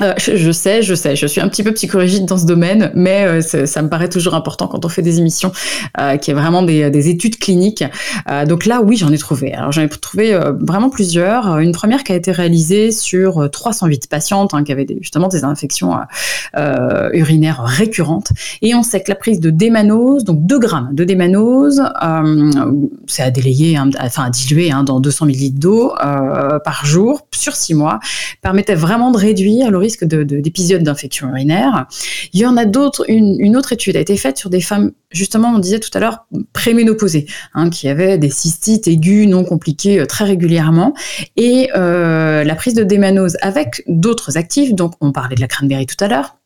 Euh, 0.01 0.13
je, 0.17 0.51
sais, 0.51 0.81
je 0.81 0.93
sais, 0.93 1.15
je 1.15 1.25
suis 1.25 1.39
un 1.39 1.47
petit 1.47 1.63
peu 1.63 1.71
psychorigide 1.73 2.25
dans 2.25 2.37
ce 2.37 2.45
domaine, 2.45 2.91
mais 2.95 3.25
euh, 3.25 3.41
ça 3.41 3.81
me 3.81 3.87
paraît 3.87 4.09
toujours 4.09 4.33
important 4.33 4.67
quand 4.67 4.83
on 4.83 4.89
fait 4.89 5.01
des 5.01 5.19
émissions, 5.19 5.51
euh, 5.99 6.17
qui 6.17 6.31
est 6.31 6.33
vraiment 6.33 6.63
des, 6.63 6.89
des 6.89 7.09
études 7.09 7.37
cliniques. 7.37 7.83
Euh, 8.29 8.45
donc 8.45 8.65
là, 8.65 8.81
oui, 8.81 8.97
j'en 8.97 9.11
ai 9.11 9.17
trouvé. 9.17 9.53
Alors 9.53 9.71
j'en 9.71 9.83
ai 9.83 9.89
trouvé 9.89 10.37
vraiment 10.59 10.89
plusieurs. 10.89 11.59
Une 11.59 11.71
première 11.71 12.03
qui 12.03 12.11
a 12.11 12.15
été 12.15 12.31
réalisée 12.31 12.91
sur 12.91 13.49
308 13.49 14.09
patientes 14.09 14.53
hein, 14.53 14.63
qui 14.63 14.71
avaient 14.71 14.87
justement 14.99 15.27
des 15.27 15.43
infections 15.43 15.95
urinaires 17.13 17.63
récurrentes, 17.63 18.31
et 18.61 18.75
on 18.75 18.83
sait 18.83 19.01
que 19.01 19.09
la 19.09 19.15
prise 19.15 19.39
de 19.39 19.49
démanose, 19.49 20.23
donc 20.23 20.45
2 20.45 20.59
grammes 20.59 20.89
de 20.93 21.03
démanose, 21.03 21.81
c'est 23.07 23.23
à 23.23 23.31
délayer, 23.31 23.77
hein, 23.77 23.89
enfin 23.99 24.25
à 24.25 24.29
diluer 24.29 24.71
hein, 24.71 24.83
dans 24.83 24.99
200 24.99 25.27
ml 25.27 25.53
d'eau 25.53 25.93
par 26.63 26.85
jour 26.85 27.21
sur 27.33 27.55
6 27.55 27.75
mois, 27.75 27.99
permettait 28.41 28.75
vraiment 28.75 29.11
de 29.11 29.17
réduire 29.17 29.71
le 29.71 29.85
risque 29.86 30.04
d'épisodes 30.06 30.84
d'infection 30.84 31.30
urinaire. 31.30 31.88
Il 32.34 32.39
y 32.39 32.46
en 32.46 32.58
a 32.58 32.65
d'autres. 32.65 33.06
Une, 33.08 33.56
autre 33.56 33.74
étude 33.74 33.96
a 33.96 34.00
été 34.00 34.18
faite 34.18 34.38
sur 34.38 34.50
des 34.50 34.62
femmes, 34.62 34.92
justement, 35.12 35.54
on 35.56 35.60
disait 35.60 35.80
tout 35.80 35.92
à 35.94 36.00
l'heure, 36.00 36.27
préménopausées, 36.54 37.27
hein, 37.54 37.70
qui 37.70 37.88
avaient 37.88 38.18
des 38.18 38.30
cystites 38.30 38.88
aiguës 38.88 39.27
non 39.27 39.44
compliquées 39.44 40.00
euh, 40.00 40.06
très 40.06 40.25
régulièrement. 40.25 40.94
Et 41.38 41.70
euh, 41.75 42.44
la 42.44 42.56
prise 42.56 42.74
de 42.74 42.84
démanose 42.84 43.38
avec 43.42 43.84
d'autres 43.88 44.38
actifs, 44.38 44.74
donc 44.74 44.94
on 45.01 45.12
parlait 45.12 45.36
de 45.36 45.42
la 45.42 45.48
cranberry 45.48 45.86
tout 45.86 46.04
à 46.04 46.08
l'heure, 46.08 46.38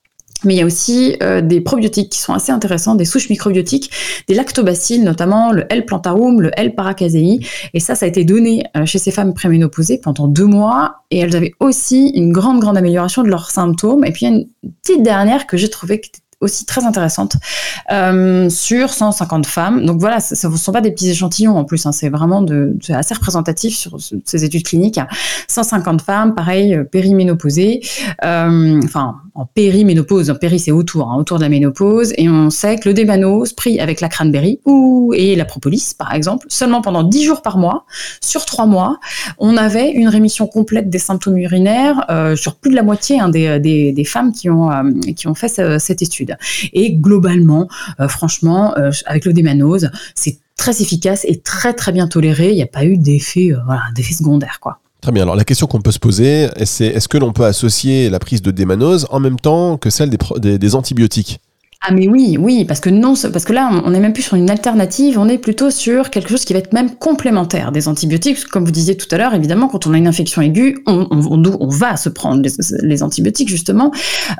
mais 0.46 0.55
il 0.55 0.58
y 0.58 0.62
a 0.62 0.65
aussi 0.65 1.17
euh, 1.22 1.41
des 1.41 1.62
probiotiques 1.62 2.10
qui 2.10 2.19
sont 2.19 2.34
assez 2.34 2.51
intéressants, 2.51 2.96
des 2.96 3.05
souches 3.05 3.29
microbiotiques, 3.29 3.91
des 4.27 4.34
lactobacilles, 4.34 5.00
notamment 5.00 5.51
le 5.51 5.65
L-plantarum, 5.69 6.41
le 6.41 6.51
L-paracasei. 6.55 7.39
Et 7.74 7.79
ça, 7.79 7.96
ça 7.96 8.05
a 8.05 8.10
été 8.10 8.24
donné 8.24 8.63
euh, 8.77 8.86
chez 8.86 9.00
ces 9.00 9.12
femmes 9.12 9.34
préménopausées 9.34 10.00
pendant 10.01 10.27
deux 10.27 10.46
mois. 10.46 11.03
Et 11.12 11.19
elles 11.19 11.36
avaient 11.36 11.53
aussi 11.60 12.10
une 12.15 12.31
grande, 12.31 12.60
grande 12.60 12.77
amélioration 12.77 13.24
de 13.24 13.27
leurs 13.27 13.51
symptômes. 13.51 14.05
Et 14.05 14.12
puis, 14.12 14.25
il 14.25 14.29
y 14.29 14.34
a 14.34 14.36
une 14.38 14.48
petite 14.81 15.03
dernière 15.03 15.46
que 15.48 15.58
j'ai 15.58 15.69
trouvée 15.69 16.00
qui 16.00 16.12
aussi 16.41 16.65
très 16.65 16.86
intéressante 16.86 17.36
euh, 17.91 18.50
sur 18.50 18.93
150 18.93 19.46
femmes. 19.46 19.86
Donc 19.86 20.00
voilà, 20.00 20.19
ce 20.19 20.48
ne 20.48 20.55
sont 20.55 20.72
pas 20.72 20.81
des 20.81 20.91
petits 20.91 21.10
échantillons 21.10 21.58
en 21.58 21.65
plus, 21.65 21.86
hein, 21.86 21.91
c'est 21.91 22.10
vraiment 22.10 22.46
assez 22.89 23.13
représentatif 23.13 23.75
sur 23.75 23.98
ces 24.24 24.43
études 24.46 24.63
cliniques. 24.63 25.00
150 25.48 26.01
femmes, 26.01 26.36
pareil, 26.36 26.75
euh, 26.75 26.84
périménopausées, 26.84 27.81
euh, 28.24 28.79
enfin 28.84 29.15
en 29.36 29.46
périménopause, 29.46 30.34
péri 30.39 30.60
c'est 30.60 30.72
autour, 30.72 31.12
hein, 31.12 31.15
autour 31.17 31.38
de 31.38 31.43
la 31.43 31.50
ménopause, 31.50 32.13
et 32.17 32.29
on 32.29 32.50
sait 32.50 32.77
que 32.77 32.89
le 32.89 32.93
démanose 32.93 33.53
pris 33.53 33.79
avec 33.79 34.01
la 34.01 34.10
cranberry 34.10 34.60
ou 34.65 35.13
et 35.15 35.36
la 35.36 35.46
propolis 35.46 35.93
par 35.98 36.13
exemple, 36.13 36.46
seulement 36.50 36.81
pendant 36.81 37.03
10 37.03 37.24
jours 37.24 37.41
par 37.41 37.58
mois, 37.58 37.86
sur 38.22 38.46
3 38.46 38.65
mois, 38.65 39.00
on 39.38 39.55
avait 39.55 39.91
une 39.91 40.10
rémission 40.10 40.48
complète 40.48 40.89
des 40.89 41.00
symptômes 41.00 41.38
urinaires 41.38 42.05
sur 42.36 42.55
plus 42.55 42.72
de 42.72 42.75
la 42.75 42.84
moitié 42.84 43.19
hein, 43.19 43.29
des, 43.29 43.60
des, 43.60 44.03
femmes 44.03 44.34
qui 44.34 44.50
ont, 44.50 44.69
qui 45.15 45.27
ont 45.27 45.36
fait 45.36 45.79
cette 45.79 46.01
étude. 46.01 46.28
Et 46.74 46.93
globalement, 46.93 47.67
euh, 48.00 48.07
franchement, 48.07 48.75
euh, 48.77 48.91
avec 49.05 49.25
le 49.25 49.33
démanose, 49.33 49.89
c'est 50.15 50.39
très 50.55 50.81
efficace 50.81 51.25
et 51.27 51.39
très 51.39 51.74
très 51.74 51.91
bien 51.91 52.07
toléré. 52.07 52.50
Il 52.50 52.55
n'y 52.55 52.63
a 52.63 52.67
pas 52.67 52.86
eu 52.86 52.98
d'effet 52.98 53.51
euh, 53.51 53.57
voilà, 53.65 53.83
secondaire 53.95 54.59
quoi. 54.59 54.79
Très 55.01 55.13
bien. 55.13 55.24
Alors 55.24 55.36
la 55.36 55.45
question 55.45 55.67
qu'on 55.67 55.81
peut 55.81 55.91
se 55.91 56.00
poser, 56.00 56.50
c'est 56.65 56.88
est-ce 56.88 57.07
que 57.07 57.17
l'on 57.17 57.31
peut 57.31 57.45
associer 57.45 58.09
la 58.09 58.19
prise 58.19 58.41
de 58.41 58.51
démanose 58.51 59.07
en 59.12 59.21
même 59.21 59.39
temps 59.39 59.77
que 59.77 59.89
celle 59.89 60.09
des 60.09 60.75
antibiotiques? 60.75 61.39
Ah 61.81 61.93
mais 61.93 62.09
oui, 62.09 62.36
oui, 62.38 62.65
parce 62.65 62.81
que 62.81 62.89
non, 62.89 63.13
parce 63.31 63.45
que 63.45 63.53
là, 63.53 63.71
on 63.86 63.91
n'est 63.91 64.01
même 64.01 64.12
plus 64.12 64.24
sur 64.24 64.36
une 64.36 64.50
alternative, 64.50 65.17
on 65.17 65.29
est 65.29 65.38
plutôt 65.38 65.71
sur 65.71 66.09
quelque 66.09 66.27
chose 66.27 66.43
qui 66.43 66.51
va 66.51 66.59
être 66.59 66.74
même 66.74 66.93
complémentaire 66.93 67.71
des 67.71 67.88
antibiotiques. 67.88 68.43
Comme 68.48 68.65
vous 68.65 68.71
disiez 68.71 68.98
tout 68.98 69.07
à 69.12 69.17
l'heure, 69.17 69.33
évidemment, 69.33 69.69
quand 69.69 69.88
on 69.88 69.93
a 69.93 69.98
une 69.98 70.07
infection 70.07 70.41
aiguë, 70.41 70.83
on, 70.88 71.67
va 71.69 71.95
se 71.95 72.09
prendre 72.09 72.43
les, 72.81 73.01
antibiotiques 73.01 73.48
justement, 73.48 73.93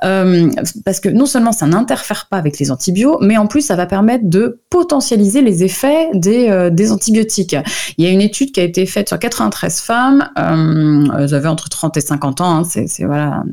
euh, 0.04 0.52
parce 0.84 1.00
que 1.00 1.08
non 1.08 1.26
seulement 1.26 1.54
ça 1.54 1.66
n'interfère 1.66 2.28
pas 2.30 2.36
avec 2.36 2.60
les 2.60 2.72
antibiotiques, 2.72 3.22
mais 3.22 3.38
en 3.38 3.48
plus 3.48 3.62
ça 3.62 3.78
va 3.78 3.86
permettre 3.86 4.26
de 4.28 4.60
potentialiser 4.70 5.42
les 5.42 5.64
effets 5.64 6.10
des, 6.14 6.50
euh, 6.50 6.92
antibiotiques. 6.92 7.56
Il 7.98 8.04
y 8.04 8.08
a 8.08 8.12
une 8.12 8.22
étude 8.22 8.52
qui 8.52 8.60
a 8.60 8.64
été 8.64 8.86
faite 8.86 9.08
sur 9.08 9.18
93 9.18 9.80
femmes, 9.80 10.30
euh, 10.38 11.08
elles 11.18 11.34
avaient 11.34 11.48
entre 11.48 11.70
30 11.70 11.96
et 11.96 12.02
50 12.02 12.42
ans, 12.42 12.58
hein, 12.58 12.64
c'est 12.66 13.06
voilà 13.06 13.44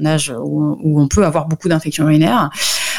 un 0.00 0.06
âge 0.06 0.34
où, 0.42 1.00
on 1.00 1.06
peut 1.06 1.24
avoir 1.24 1.46
beaucoup 1.46 1.68
d'infections 1.68 2.04
urinaires. 2.04 2.50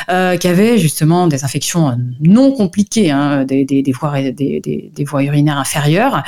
Euh, 0.09 0.37
qui 0.37 0.47
avaient 0.47 0.77
justement 0.77 1.27
des 1.27 1.43
infections 1.43 1.97
non 2.21 2.51
compliquées, 2.51 3.11
hein, 3.11 3.45
des, 3.45 3.93
voies, 3.93 5.23
urinaires 5.23 5.57
inférieures. 5.57 6.23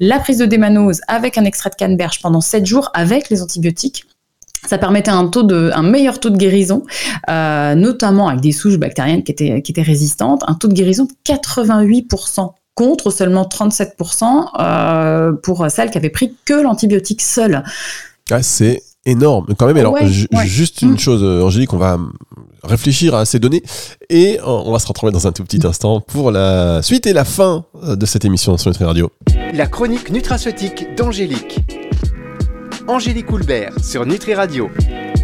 La 0.00 0.18
prise 0.18 0.38
de 0.38 0.46
démanose 0.46 1.00
avec 1.08 1.38
un 1.38 1.44
extrait 1.44 1.70
de 1.70 1.74
canneberge 1.76 2.20
pendant 2.20 2.40
7 2.40 2.66
jours 2.66 2.90
avec 2.94 3.30
les 3.30 3.42
antibiotiques. 3.42 4.04
Ça 4.66 4.78
permettait 4.78 5.10
un 5.10 5.82
meilleur 5.82 6.20
taux 6.20 6.30
de 6.30 6.38
guérison, 6.38 6.84
euh, 7.28 7.74
notamment 7.74 8.28
avec 8.28 8.40
des 8.40 8.52
souches 8.52 8.78
bactériennes 8.78 9.22
qui 9.22 9.32
étaient, 9.32 9.82
résistantes, 9.82 10.42
un 10.46 10.54
taux 10.54 10.68
de 10.68 10.74
guérison 10.74 11.04
de 11.04 11.12
88% 11.30 12.54
contre 12.74 13.10
seulement 13.10 13.44
37% 13.44 14.48
euh, 14.58 15.32
pour 15.42 15.70
celles 15.70 15.90
qui 15.90 15.98
avaient 15.98 16.08
pris 16.08 16.34
que 16.46 16.54
l'antibiotique 16.54 17.20
seul. 17.20 17.62
Ah, 18.30 18.42
c'est 18.42 18.82
énorme 19.06 19.54
quand 19.58 19.66
même. 19.66 19.76
Alors, 19.76 19.96
juste 20.44 20.82
une 20.82 20.92
mm. 20.92 20.98
chose, 20.98 21.42
Angélique, 21.44 21.72
on 21.72 21.78
va 21.78 21.98
réfléchir 22.62 23.14
à 23.14 23.24
ces 23.24 23.38
données. 23.38 23.62
Et 24.10 24.38
on 24.44 24.72
va 24.72 24.78
se 24.78 24.86
retrouver 24.86 25.12
dans 25.12 25.26
un 25.26 25.32
tout 25.32 25.44
petit 25.44 25.64
instant 25.66 26.00
pour 26.00 26.30
la 26.30 26.82
suite 26.82 27.06
et 27.06 27.12
la 27.12 27.24
fin 27.24 27.64
de 27.82 28.06
cette 28.06 28.24
émission 28.24 28.56
sur 28.56 28.70
Nutri 28.70 28.84
Radio. 28.84 29.10
La 29.52 29.66
chronique 29.66 30.10
nutraceutique 30.10 30.94
d'Angélique. 30.96 31.60
Angélique 32.88 33.30
Houlbert 33.30 33.72
sur 33.82 34.04
Nutri 34.04 34.34
Radio. 34.34 34.68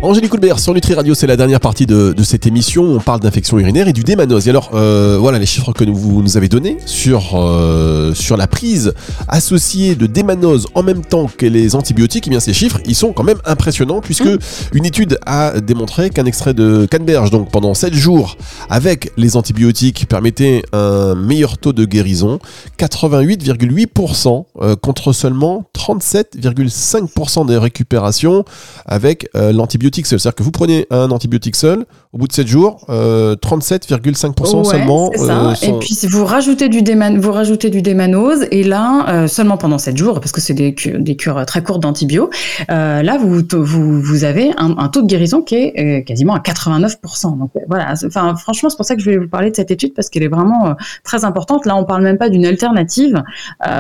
Angélique 0.03 0.31
Coulbert 0.31 0.59
sur 0.59 0.73
Nutri 0.73 0.95
Radio, 0.95 1.13
c'est 1.13 1.27
la 1.27 1.37
dernière 1.37 1.61
partie 1.61 1.85
de, 1.85 2.15
cette 2.23 2.47
émission. 2.47 2.85
On 2.85 3.01
parle 3.01 3.21
d'infection 3.21 3.59
urinaire 3.59 3.87
et 3.87 3.93
du 3.93 4.03
démanose. 4.03 4.47
Et 4.47 4.51
alors, 4.51 4.71
euh, 4.73 5.19
voilà 5.21 5.39
les 5.39 5.45
chiffres 5.45 5.75
que 5.75 5.85
vous 5.85 6.23
nous 6.23 6.39
avez 6.39 6.49
donnés 6.49 6.79
sur, 6.87 7.35
euh, 7.35 8.15
sur 8.15 8.39
la 8.39 8.47
prise 8.47 8.95
associée 9.29 9.97
de 9.97 10.07
démanose 10.07 10.69
en 10.75 10.83
même 10.83 11.05
temps 11.05 11.27
que 11.27 11.45
les 11.45 11.75
antibiotiques. 11.75 12.27
Et 12.29 12.29
eh 12.29 12.31
bien, 12.31 12.41
ces 12.41 12.55
chiffres, 12.55 12.81
ils 12.87 12.95
sont 12.95 13.13
quand 13.13 13.25
même 13.25 13.41
impressionnants 13.45 14.01
puisque 14.01 14.25
mmh. 14.25 14.39
une 14.73 14.87
étude 14.87 15.19
a 15.27 15.61
démontré 15.61 16.09
qu'un 16.09 16.25
extrait 16.25 16.55
de 16.55 16.87
canneberge, 16.91 17.31
donc 17.31 17.51
pendant 17.51 17.75
7 17.75 17.93
jours 17.93 18.39
avec 18.71 19.13
les 19.19 19.37
antibiotiques, 19.37 20.07
permettait 20.09 20.63
un 20.73 21.15
meilleur 21.15 21.59
taux 21.59 21.75
de 21.75 21.85
guérison, 21.85 22.39
88,8% 22.79 24.45
euh, 24.63 24.77
contre 24.77 25.13
seulement 25.13 25.67
37,5% 25.77 27.47
des 27.47 27.59
récupérations 27.59 28.47
avec 28.87 29.29
l'antibiotique 29.35 29.90
c'est-à-dire 29.95 30.35
que 30.35 30.43
vous 30.43 30.51
prenez 30.51 30.87
un 30.91 31.11
antibiotique 31.11 31.57
seul, 31.57 31.87
au 32.13 32.19
bout 32.19 32.27
de 32.27 32.33
7 32.33 32.47
jours, 32.47 32.85
37,5% 32.89 34.61
euh, 34.61 34.65
seulement. 34.65 35.11
Euh, 35.17 35.55
et 35.63 35.73
puis 35.79 35.97
vous 36.09 36.25
rajoutez 36.25 36.69
du 36.69 36.81
vous 37.19 37.33
rajoutez 37.33 37.71
du 37.71 37.83
démanose 37.83 38.47
et 38.51 38.65
là 38.65 39.07
euh, 39.09 39.27
seulement 39.29 39.57
pendant 39.57 39.79
7 39.79 39.97
jours 39.97 40.15
parce 40.21 40.33
que 40.33 40.41
c'est 40.41 40.55
des, 40.55 40.75
des, 40.99 41.17
cures 41.17 41.45
très 41.47 41.63
courtes 41.63 41.83
d'antibio. 41.83 42.31
là 42.69 43.17
vous, 43.19 43.43
vous, 43.53 44.01
vous 44.01 44.25
avez 44.25 44.53
un, 44.57 44.89
taux 44.89 45.03
de 45.03 45.07
guérison 45.07 45.43
qui 45.43 45.55
est 45.55 46.05
quasiment 46.05 46.35
à 46.35 46.41
89%. 46.41 47.39
Donc 47.39 47.51
voilà. 47.69 47.95
Enfin 48.05 48.35
franchement 48.35 48.71
c'est 48.71 48.77
pour 48.77 48.87
ça 48.87 48.97
que 48.97 49.03
je 49.03 49.11
vais 49.11 49.19
vous 49.19 49.29
parler 49.29 49.51
de 49.51 49.57
cette 49.57 49.71
étude 49.71 49.95
parce 49.95 50.09
qu'elle 50.09 50.25
est 50.25 50.29
vraiment 50.29 50.75
très 51.05 51.25
importante. 51.25 51.65
Là 51.67 51.77
on 51.77 51.85
parle 51.85 52.03
même 52.03 52.19
pas 52.19 52.29
d'une 52.29 52.47
alternative 52.47 53.23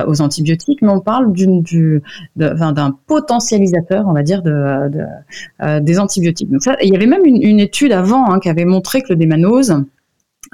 aux 0.07 0.21
antibiotiques, 0.21 0.83
mais 0.83 0.90
on 0.90 1.00
parle 1.00 1.33
d'une 1.33 2.00
d'un 2.37 2.97
potentialisateur 3.07 4.05
on 4.07 4.12
va 4.12 4.23
dire 4.23 4.43
de, 4.43 4.88
de 4.88 5.81
des 5.81 5.99
antibiotiques. 6.00 6.49
Il 6.83 6.92
y 6.92 6.97
avait 6.97 7.07
même 7.07 7.25
une, 7.25 7.42
une 7.42 7.61
étude 7.61 7.92
avant 7.92 8.30
hein, 8.30 8.40
qui 8.40 8.49
avait 8.49 8.64
montré 8.64 9.02
que 9.02 9.09
le 9.11 9.16
démanose 9.16 9.85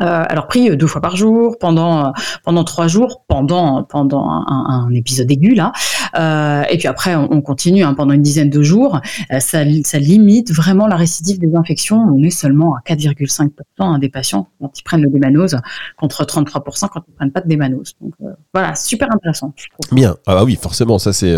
euh, 0.00 0.25
alors 0.28 0.47
pris 0.47 0.69
euh, 0.69 0.76
deux 0.76 0.88
fois 0.88 1.00
par 1.00 1.16
jour 1.16 1.57
pendant 1.59 2.09
euh, 2.09 2.11
pendant 2.45 2.64
trois 2.64 2.87
jours 2.88 3.25
pendant 3.28 3.83
pendant 3.85 4.28
un, 4.28 4.90
épisode 4.93 5.31
aigu 5.31 5.55
là. 5.55 5.73
Euh, 6.19 6.64
et 6.71 6.76
puis 6.76 6.88
après 6.88 7.14
on, 7.14 7.40
continue 7.40 7.83
hein, 7.83 7.95
pendant 7.95 8.12
une 8.12 8.23
dizaine 8.23 8.50
de 8.50 8.62
jours. 8.62 9.00
Ça, 9.40 9.64
ça 9.85 9.99
limite 9.99 10.52
vraiment 10.52 10.87
la 10.87 10.97
récidive 10.97 11.38
des 11.38 11.55
infections. 11.55 11.99
On 11.99 12.23
est 12.23 12.31
seulement 12.31 12.75
à 12.75 12.81
4,5% 12.81 13.49
hein, 13.78 13.99
des 13.99 14.09
patients 14.09 14.49
quand 14.61 14.78
ils 14.78 14.83
prennent 14.83 15.02
le 15.02 15.09
démanose 15.09 15.57
contre 15.99 16.25
33% 16.25 16.88
quand 16.93 17.02
ils 17.09 17.14
prennent 17.14 17.33
pas 17.33 17.40
de 17.40 17.49
démanose. 17.49 17.95
Donc 18.00 18.12
voilà 18.52 18.75
super 18.75 19.09
intéressant 19.12 19.55
bien. 19.93 20.16
Ah 20.26 20.35
bah 20.35 20.45
oui 20.45 20.59
forcément 20.61 20.99
ça 20.99 21.12
c'est 21.12 21.35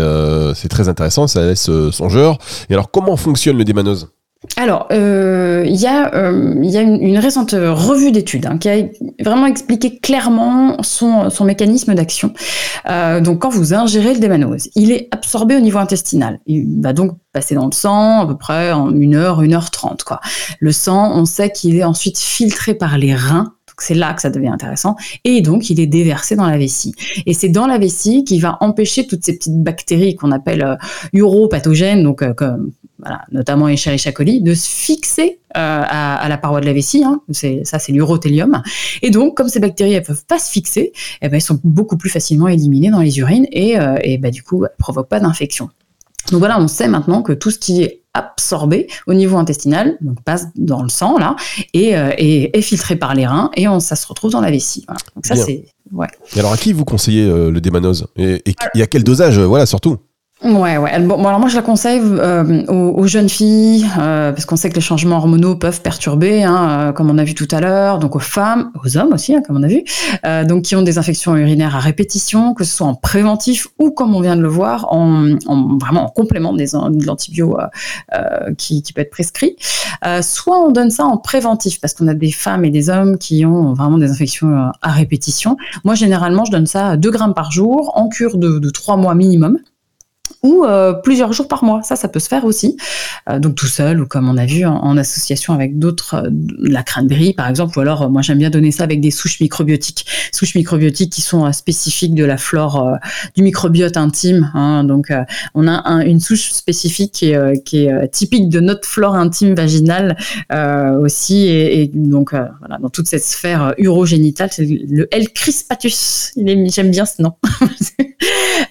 c'est 0.55 0.69
très 0.69 0.89
intéressant 0.89 1.27
ça 1.27 1.45
laisse 1.45 1.69
songeur. 1.91 2.37
Et 2.69 2.73
alors 2.73 2.91
comment 2.91 3.15
fonctionne 3.15 3.57
le 3.57 3.63
démanose? 3.63 4.11
Alors, 4.55 4.87
euh, 4.93 5.65
il 5.67 5.75
y 5.75 5.85
a, 5.85 6.15
euh, 6.15 6.53
une, 6.61 7.17
récente 7.17 7.51
revue 7.51 8.13
d'études 8.13 8.45
hein, 8.45 8.57
qui 8.57 8.69
a 8.69 8.87
vraiment 9.21 9.47
expliqué 9.47 9.99
clairement 9.99 10.81
son, 10.81 11.29
mécanisme 11.43 11.93
d'action. 11.93 12.33
Euh, 12.89 13.19
donc, 13.19 13.39
quand 13.39 13.49
vous 13.49 13.73
ingérez 13.73 14.13
le 14.13 14.19
démanose, 14.19 14.69
il 14.75 14.91
est 14.91 15.09
absorbé 15.11 15.57
au 15.57 15.59
niveau 15.59 15.79
intestinal. 15.79 16.39
Il 16.45 16.81
va 16.81 16.93
donc 16.93 17.17
passer 17.33 17.53
dans 17.53 17.65
le 17.65 17.73
sang 17.73 18.21
à 18.21 18.27
peu 18.27 18.37
près 18.37 18.71
en 18.71 18.95
une 18.95 19.15
heure, 19.15 19.41
une 19.41 19.53
heure 19.53 19.71
trente. 19.71 20.03
Quoi. 20.03 20.21
Le 20.59 20.71
sang, 20.71 21.11
on 21.15 21.25
sait 21.25 21.51
qu'il 21.51 21.75
est 21.75 21.83
ensuite 21.83 22.17
filtré 22.17 22.73
par 22.73 22.97
les 22.97 23.13
reins 23.13 23.53
c'est 23.81 23.93
là 23.93 24.13
que 24.13 24.21
ça 24.21 24.29
devient 24.29 24.49
intéressant. 24.49 24.97
Et 25.23 25.41
donc, 25.41 25.69
il 25.69 25.79
est 25.79 25.87
déversé 25.87 26.35
dans 26.35 26.45
la 26.45 26.57
vessie. 26.57 26.93
Et 27.25 27.33
c'est 27.33 27.47
dans 27.47 27.65
la 27.65 27.77
vessie 27.77 28.25
qui 28.25 28.37
va 28.37 28.57
empêcher 28.59 29.07
toutes 29.07 29.23
ces 29.23 29.37
petites 29.37 29.63
bactéries 29.63 30.15
qu'on 30.15 30.31
appelle 30.31 30.77
uropathogènes, 31.13 32.03
donc 32.03 32.29
comme 32.35 32.71
voilà, 32.99 33.21
notamment 33.31 33.67
Escherichia 33.67 34.11
coli, 34.11 34.41
de 34.41 34.53
se 34.53 34.67
fixer 34.67 35.39
à, 35.53 36.27
la 36.29 36.37
paroi 36.37 36.61
de 36.61 36.65
la 36.65 36.73
vessie. 36.73 37.03
Hein. 37.03 37.21
C'est, 37.31 37.63
ça, 37.63 37.79
c'est 37.79 37.91
l'urothélium. 37.91 38.61
Et 39.01 39.09
donc, 39.09 39.35
comme 39.35 39.49
ces 39.49 39.59
bactéries, 39.59 39.93
elles 39.93 40.03
peuvent 40.03 40.25
pas 40.25 40.39
se 40.39 40.51
fixer, 40.51 40.91
eh 41.21 41.29
ben, 41.29 41.35
elles 41.35 41.41
sont 41.41 41.59
beaucoup 41.63 41.97
plus 41.97 42.09
facilement 42.09 42.47
éliminées 42.47 42.91
dans 42.91 43.01
les 43.01 43.19
urines 43.19 43.47
et, 43.51 43.75
et 44.03 44.17
bah, 44.17 44.31
du 44.31 44.43
coup, 44.43 44.65
elles 44.65 44.71
provoquent 44.77 45.09
pas 45.09 45.19
d'infection. 45.19 45.69
Donc 46.31 46.39
voilà, 46.39 46.59
on 46.59 46.67
sait 46.67 46.87
maintenant 46.87 47.21
que 47.21 47.33
tout 47.33 47.51
ce 47.51 47.57
qui 47.57 47.83
est 47.83 48.03
absorbé 48.13 48.87
au 49.07 49.13
niveau 49.13 49.37
intestinal, 49.37 49.97
donc 50.01 50.21
passe 50.23 50.47
dans 50.55 50.83
le 50.83 50.89
sang 50.89 51.17
là, 51.17 51.35
et, 51.73 51.95
euh, 51.95 52.11
est 52.17 52.61
filtré 52.61 52.95
par 52.95 53.15
les 53.15 53.25
reins, 53.25 53.51
et 53.55 53.67
on, 53.67 53.79
ça 53.79 53.95
se 53.95 54.05
retrouve 54.07 54.31
dans 54.31 54.41
la 54.41 54.51
vessie. 54.51 54.85
Donc 55.15 55.25
ça 55.25 55.35
c'est 55.35 55.65
ouais. 55.91 56.07
Et 56.35 56.39
alors 56.39 56.53
à 56.53 56.57
qui 56.57 56.73
vous 56.73 56.85
conseillez 56.85 57.23
euh, 57.23 57.51
le 57.51 57.61
démanose? 57.61 58.07
Et, 58.15 58.43
et, 58.45 58.81
à 58.81 58.87
quel 58.87 59.03
dosage, 59.03 59.37
euh, 59.37 59.45
voilà 59.45 59.65
surtout 59.65 59.97
Ouais, 60.41 60.77
ouais. 60.77 60.97
Bon, 61.01 61.25
alors 61.25 61.37
moi 61.41 61.49
je 61.49 61.57
la 61.57 61.61
conseille 61.61 61.99
euh, 62.01 62.65
aux, 62.67 63.07
jeunes 63.07 63.27
filles 63.27 63.85
euh, 63.99 64.31
parce 64.31 64.45
qu'on 64.45 64.55
sait 64.55 64.69
que 64.69 64.75
les 64.75 64.81
changements 64.81 65.17
hormonaux 65.17 65.57
peuvent 65.57 65.81
perturber, 65.81 66.43
hein, 66.43 66.69
euh, 66.69 66.91
comme 66.93 67.09
on 67.09 67.17
a 67.17 67.25
vu 67.25 67.35
tout 67.35 67.47
à 67.51 67.59
l'heure. 67.59 67.99
Donc 67.99 68.15
aux 68.15 68.19
femmes, 68.19 68.71
aux 68.81 68.95
hommes 68.95 69.11
aussi, 69.11 69.35
hein, 69.35 69.41
comme 69.45 69.57
on 69.57 69.63
a 69.63 69.67
vu, 69.67 69.83
donc 70.47 70.63
qui 70.63 70.77
ont 70.77 70.81
des 70.81 70.97
infections 70.97 71.35
urinaires 71.35 71.75
à 71.75 71.79
répétition, 71.79 72.53
que 72.53 72.63
ce 72.63 72.73
soit 72.73 72.87
en 72.87 72.95
préventif 72.95 73.67
ou 73.79 73.91
comme 73.91 74.15
on 74.15 74.21
vient 74.21 74.37
de 74.37 74.41
le 74.41 74.47
voir, 74.47 74.93
en, 74.93 75.35
en 75.45 75.77
vraiment 75.77 76.05
en 76.05 76.09
complément 76.09 76.53
des, 76.53 76.67
de 76.67 77.05
l'antibio 77.05 77.57
qui, 78.57 78.81
qui, 78.81 78.93
peut 78.93 79.01
être 79.01 79.11
prescrit. 79.11 79.57
soit 80.21 80.57
on 80.57 80.71
donne 80.71 80.89
ça 80.89 81.03
en 81.03 81.17
préventif 81.17 81.81
parce 81.81 81.93
qu'on 81.93 82.07
a 82.07 82.13
des 82.13 82.31
femmes 82.31 82.63
et 82.63 82.69
des 82.69 82.89
hommes 82.89 83.17
qui 83.17 83.45
ont 83.45 83.73
vraiment 83.73 83.97
des 83.97 84.09
infections 84.09 84.71
à 84.81 84.91
répétition. 84.91 85.57
Moi 85.83 85.95
généralement 85.95 86.45
je 86.45 86.51
donne 86.51 86.67
ça 86.67 86.95
2 86.95 87.11
grammes 87.11 87.33
par 87.33 87.51
jour 87.51 87.91
en 87.95 88.07
cure 88.07 88.37
de, 88.37 88.59
de 88.59 88.69
3 88.69 88.95
mois 88.95 89.15
minimum 89.15 89.59
ou 90.43 90.63
euh, 90.63 90.93
plusieurs 90.93 91.33
jours 91.33 91.47
par 91.47 91.63
mois. 91.63 91.81
Ça, 91.83 91.95
ça 91.95 92.07
peut 92.07 92.19
se 92.19 92.27
faire 92.27 92.45
aussi. 92.45 92.77
Euh, 93.29 93.39
donc 93.39 93.55
tout 93.55 93.67
seul 93.67 94.01
ou 94.01 94.05
comme 94.05 94.29
on 94.29 94.37
a 94.37 94.45
vu 94.45 94.65
en, 94.65 94.97
association 94.97 95.53
avec 95.53 95.77
d'autres, 95.77 96.15
euh, 96.15 96.29
la 96.59 96.83
cranberry 96.83 97.33
par 97.33 97.47
exemple, 97.47 97.77
ou 97.77 97.81
alors 97.81 98.09
moi 98.09 98.21
j'aime 98.21 98.37
bien 98.37 98.49
donner 98.49 98.71
ça 98.71 98.83
avec 98.83 99.01
des 99.01 99.11
souches 99.11 99.39
microbiotiques, 99.39 100.05
souches 100.31 100.55
microbiotiques 100.55 101.11
qui 101.11 101.21
sont 101.21 101.51
spécifiques 101.51 102.15
de 102.15 102.25
la 102.25 102.37
flore 102.37 102.97
du 103.35 103.43
microbiote 103.43 103.97
intime. 103.97 104.51
Hein. 104.53 104.83
donc 104.83 105.11
on 105.53 105.67
a 105.67 106.03
une 106.05 106.19
souche 106.19 106.51
spécifique 106.51 107.25
qui 107.65 107.85
est, 107.85 108.07
typique 108.11 108.49
de 108.49 108.59
notre 108.59 108.87
flore 108.87 109.15
intime 109.15 109.53
vaginale 109.53 110.17
aussi, 111.01 111.47
et, 111.47 111.81
et 111.81 111.91
donc 111.93 112.31
voilà, 112.31 112.77
dans 112.81 112.89
toute 112.89 113.07
cette 113.07 113.23
sphère 113.23 113.73
urogénitale, 113.77 114.49
c'est 114.51 114.65
le 114.65 115.07
L. 115.11 115.29
crispatus. 115.29 116.33
J'aime 116.35 116.91
bien 116.91 117.05
ce 117.05 117.21
nom. 117.21 117.33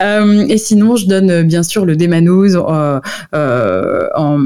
et 0.49 0.59
sinon, 0.59 0.97
je 0.97 1.07
donne 1.07 1.48
bien 1.49 1.63
sûr 1.63 1.85
le 1.85 1.97
démanose 1.97 2.57
euh, 2.57 3.01
euh, 3.35 4.09
en, 4.15 4.41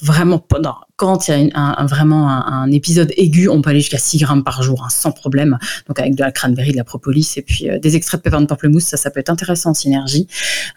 vraiment 0.00 0.38
pendant 0.38 0.76
quand 1.00 1.28
il 1.28 1.46
y 1.46 1.50
a 1.54 1.80
un, 1.80 1.86
vraiment 1.86 2.28
un, 2.28 2.70
épisode 2.70 3.10
aigu, 3.16 3.48
on 3.48 3.62
peut 3.62 3.70
aller 3.70 3.80
jusqu'à 3.80 3.96
6 3.96 4.18
grammes 4.18 4.44
par 4.44 4.62
jour, 4.62 4.84
hein, 4.84 4.90
sans 4.90 5.12
problème. 5.12 5.56
Donc 5.88 5.98
avec 5.98 6.14
de 6.14 6.22
la 6.22 6.30
cranberry, 6.30 6.72
de 6.72 6.76
la 6.76 6.84
propolis 6.84 7.38
et 7.38 7.42
puis 7.42 7.70
euh, 7.70 7.78
des 7.78 7.96
extraits 7.96 8.20
de 8.20 8.24
pépins 8.24 8.42
de 8.42 8.46
pamplemousse, 8.46 8.84
ça, 8.84 8.98
ça 8.98 9.10
peut 9.10 9.18
être 9.18 9.30
intéressant 9.30 9.70
en 9.70 9.74
synergie. 9.74 10.26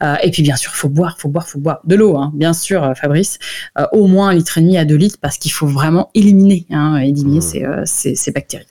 Euh, 0.02 0.16
et 0.24 0.32
puis 0.32 0.42
bien 0.42 0.56
sûr, 0.56 0.72
faut 0.72 0.88
boire, 0.88 1.18
faut 1.20 1.28
boire, 1.28 1.50
faut 1.50 1.60
boire 1.60 1.82
de 1.84 1.96
l'eau, 1.96 2.16
hein, 2.16 2.32
bien 2.34 2.54
sûr, 2.54 2.82
euh, 2.86 2.94
Fabrice, 2.94 3.38
au 3.92 4.08
moins 4.08 4.30
un 4.30 4.34
litre 4.34 4.58
et 4.60 4.62
demi 4.62 4.78
à 4.78 4.86
2 4.86 4.96
litres 4.96 5.18
parce 5.20 5.38
qu'il 5.38 5.52
faut 5.52 5.68
vraiment 5.68 6.10
éliminer, 6.16 6.68
hein, 6.72 7.00
éliminer 7.00 7.40
mmh. 7.40 7.86
ces, 7.86 8.16
ces, 8.16 8.32
bactéries. 8.32 8.64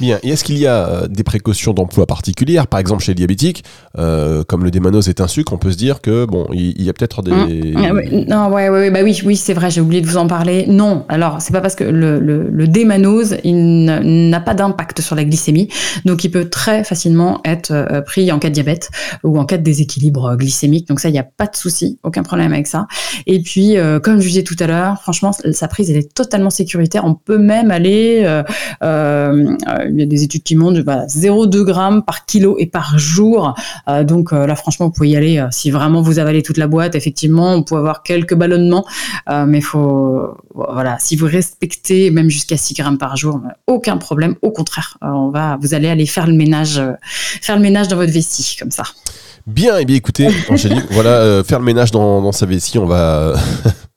Bien. 0.00 0.18
Et 0.22 0.28
est-ce 0.28 0.44
qu'il 0.44 0.58
y 0.58 0.66
a 0.66 1.08
des 1.08 1.24
précautions 1.24 1.72
d'emploi 1.72 2.04
particulières, 2.04 2.66
par 2.66 2.80
exemple 2.80 3.02
chez 3.02 3.12
les 3.12 3.16
diabétiques, 3.16 3.64
comme 3.94 4.62
le 4.62 4.70
démanose 4.70 5.08
est 5.08 5.22
un 5.22 5.26
sucre, 5.26 5.54
on 5.54 5.58
peut 5.58 5.72
se 5.72 5.78
dire 5.78 6.02
que 6.02 6.26
bon, 6.26 6.46
il 6.52 6.82
y, 6.82 6.90
a 6.90 6.92
peut-être 6.92 7.22
des. 7.22 7.30
Mmh. 7.30 7.76
Ah 7.78 7.92
non, 8.28 8.52
ouais, 8.52 8.68
ouais, 8.68 8.90
bah 8.90 9.00
oui, 9.02 9.18
oui, 9.24 9.36
c'est 9.36 9.54
vrai, 9.54 9.70
j'ai 9.70 9.80
oublié 9.80 10.02
de 10.02 10.06
vous 10.06 10.18
en 10.18 10.26
parler. 10.26 10.66
Non, 10.66 10.97
alors 11.08 11.40
c'est 11.40 11.52
pas 11.52 11.60
parce 11.60 11.74
que 11.74 11.84
le, 11.84 12.66
démanose, 12.66 13.36
il 13.44 13.84
n'a 13.84 14.40
pas 14.40 14.54
d'impact 14.54 15.00
sur 15.00 15.16
la 15.16 15.24
glycémie, 15.24 15.68
donc 16.04 16.24
il 16.24 16.30
peut 16.30 16.48
très 16.48 16.84
facilement 16.84 17.40
être 17.44 17.70
euh, 17.70 18.00
pris 18.02 18.30
en 18.32 18.38
cas 18.38 18.48
de 18.48 18.54
diabète 18.54 18.90
ou 19.24 19.38
en 19.38 19.44
cas 19.44 19.56
de 19.56 19.62
déséquilibre 19.62 20.36
glycémique. 20.36 20.88
Donc 20.88 21.00
ça, 21.00 21.08
il 21.08 21.12
n'y 21.12 21.18
a 21.18 21.24
pas 21.24 21.46
de 21.46 21.56
souci, 21.56 21.98
aucun 22.02 22.22
problème 22.22 22.52
avec 22.52 22.66
ça. 22.66 22.86
Et 23.26 23.40
puis, 23.40 23.76
euh, 23.76 24.00
comme 24.00 24.20
je 24.20 24.28
disais 24.28 24.42
tout 24.42 24.56
à 24.60 24.66
l'heure, 24.66 25.00
franchement, 25.00 25.32
sa 25.32 25.68
prise 25.68 25.90
elle 25.90 25.96
est 25.96 26.12
totalement 26.12 26.50
sécuritaire. 26.50 27.04
On 27.04 27.14
peut 27.14 27.38
même 27.38 27.70
aller, 27.70 28.22
euh, 28.82 29.56
il 29.88 29.98
y 29.98 30.02
a 30.02 30.06
des 30.06 30.22
études 30.22 30.42
qui 30.42 30.56
montrent, 30.56 30.80
voilà, 30.82 31.06
0,2 31.06 31.64
grammes 31.64 32.02
par 32.02 32.26
kilo 32.26 32.56
et 32.58 32.66
par 32.66 32.98
jour. 32.98 33.54
donc 34.04 34.32
là, 34.32 34.54
franchement, 34.56 34.86
vous 34.86 34.92
pouvez 34.92 35.10
y 35.10 35.16
aller 35.16 35.44
si 35.50 35.70
vraiment 35.70 36.02
vous 36.02 36.18
avalez 36.18 36.42
toute 36.42 36.58
la 36.58 36.66
boîte. 36.66 36.94
Effectivement, 36.94 37.52
on 37.52 37.62
peut 37.62 37.76
avoir 37.76 38.02
quelques 38.02 38.34
ballonnements, 38.34 38.84
mais 39.46 39.60
faut, 39.60 40.36
voilà 40.54 40.87
si 40.98 41.16
vous 41.16 41.26
respectez 41.26 42.10
même 42.10 42.30
jusqu'à 42.30 42.56
6 42.56 42.74
grammes 42.74 42.98
par 42.98 43.16
jour, 43.16 43.40
aucun 43.66 43.96
problème. 43.96 44.36
Au 44.42 44.50
contraire, 44.50 44.96
euh, 45.02 45.08
on 45.08 45.30
va, 45.30 45.58
vous 45.60 45.74
allez 45.74 45.88
aller 45.88 46.06
faire 46.06 46.26
le 46.26 46.34
ménage, 46.34 46.78
euh, 46.78 46.92
faire 47.42 47.56
le 47.56 47.62
ménage 47.62 47.88
dans 47.88 47.96
votre 47.96 48.12
vessie 48.12 48.56
comme 48.58 48.70
ça. 48.70 48.84
Bien, 49.48 49.78
et 49.78 49.82
eh 49.82 49.84
bien 49.86 49.96
écoutez, 49.96 50.28
Angélique, 50.50 50.84
voilà, 50.90 51.08
euh, 51.08 51.42
faire 51.42 51.58
le 51.58 51.64
ménage 51.64 51.90
dans, 51.90 52.32
sa 52.32 52.44
vessie, 52.44 52.78
on 52.78 52.84
va, 52.84 53.32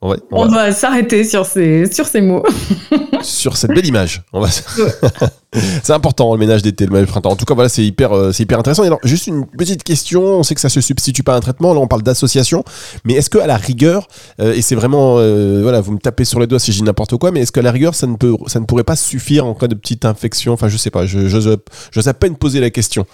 on 0.00 0.46
va, 0.46 0.72
s'arrêter 0.72 1.24
sur 1.24 1.44
ces, 1.44 1.92
sur 1.92 2.06
ces 2.06 2.22
mots. 2.22 2.42
sur 3.22 3.58
cette 3.58 3.72
belle 3.72 3.84
image. 3.84 4.22
On 4.32 4.40
va... 4.40 4.48
c'est 4.50 5.92
important 5.92 6.32
le 6.32 6.38
ménage 6.38 6.62
d'été, 6.62 6.86
le 6.86 6.92
ménage 6.92 7.08
printemps. 7.08 7.32
En 7.32 7.36
tout 7.36 7.44
cas, 7.44 7.52
voilà, 7.52 7.68
c'est 7.68 7.84
hyper, 7.84 8.12
euh, 8.12 8.32
c'est 8.32 8.44
hyper 8.44 8.58
intéressant. 8.58 8.82
Et 8.84 8.86
alors, 8.86 8.98
juste 9.04 9.26
une 9.26 9.46
petite 9.46 9.82
question. 9.82 10.22
On 10.22 10.42
sait 10.42 10.54
que 10.54 10.60
ça 10.62 10.70
se 10.70 10.80
substitue 10.80 11.22
pas 11.22 11.34
à 11.34 11.36
un 11.36 11.40
traitement. 11.40 11.74
Là, 11.74 11.80
on 11.80 11.86
parle 11.86 12.02
d'association. 12.02 12.64
Mais 13.04 13.12
est-ce 13.12 13.28
que 13.28 13.36
à 13.36 13.46
la 13.46 13.58
rigueur, 13.58 14.08
euh, 14.40 14.54
et 14.54 14.62
c'est 14.62 14.74
vraiment, 14.74 15.16
voilà, 15.16 15.82
vous 15.82 15.92
me 15.92 15.98
tapez 15.98 16.24
sur 16.24 16.40
les 16.40 16.46
doigts 16.46 16.60
si 16.60 16.72
je 16.72 16.78
dis 16.78 16.82
n'importe 16.82 17.18
quoi, 17.18 17.30
mais 17.30 17.40
est-ce 17.40 17.52
qu'à 17.52 17.60
la 17.60 17.72
rigueur, 17.72 17.94
ça 17.94 18.06
ne 18.06 18.16
peut, 18.16 18.34
ça 18.46 18.58
ne 18.58 18.64
pourrait 18.64 18.84
pas 18.84 18.96
suffire 18.96 19.44
en 19.44 19.52
cas 19.52 19.68
de 19.68 19.74
petite 19.74 20.06
infection? 20.06 20.54
Enfin, 20.54 20.68
je 20.68 20.78
sais 20.78 20.90
pas. 20.90 21.04
Je, 21.04 21.28
j'ose 21.28 22.08
à 22.08 22.14
peine 22.14 22.36
poser 22.36 22.60
la 22.60 22.70
question. 22.70 23.04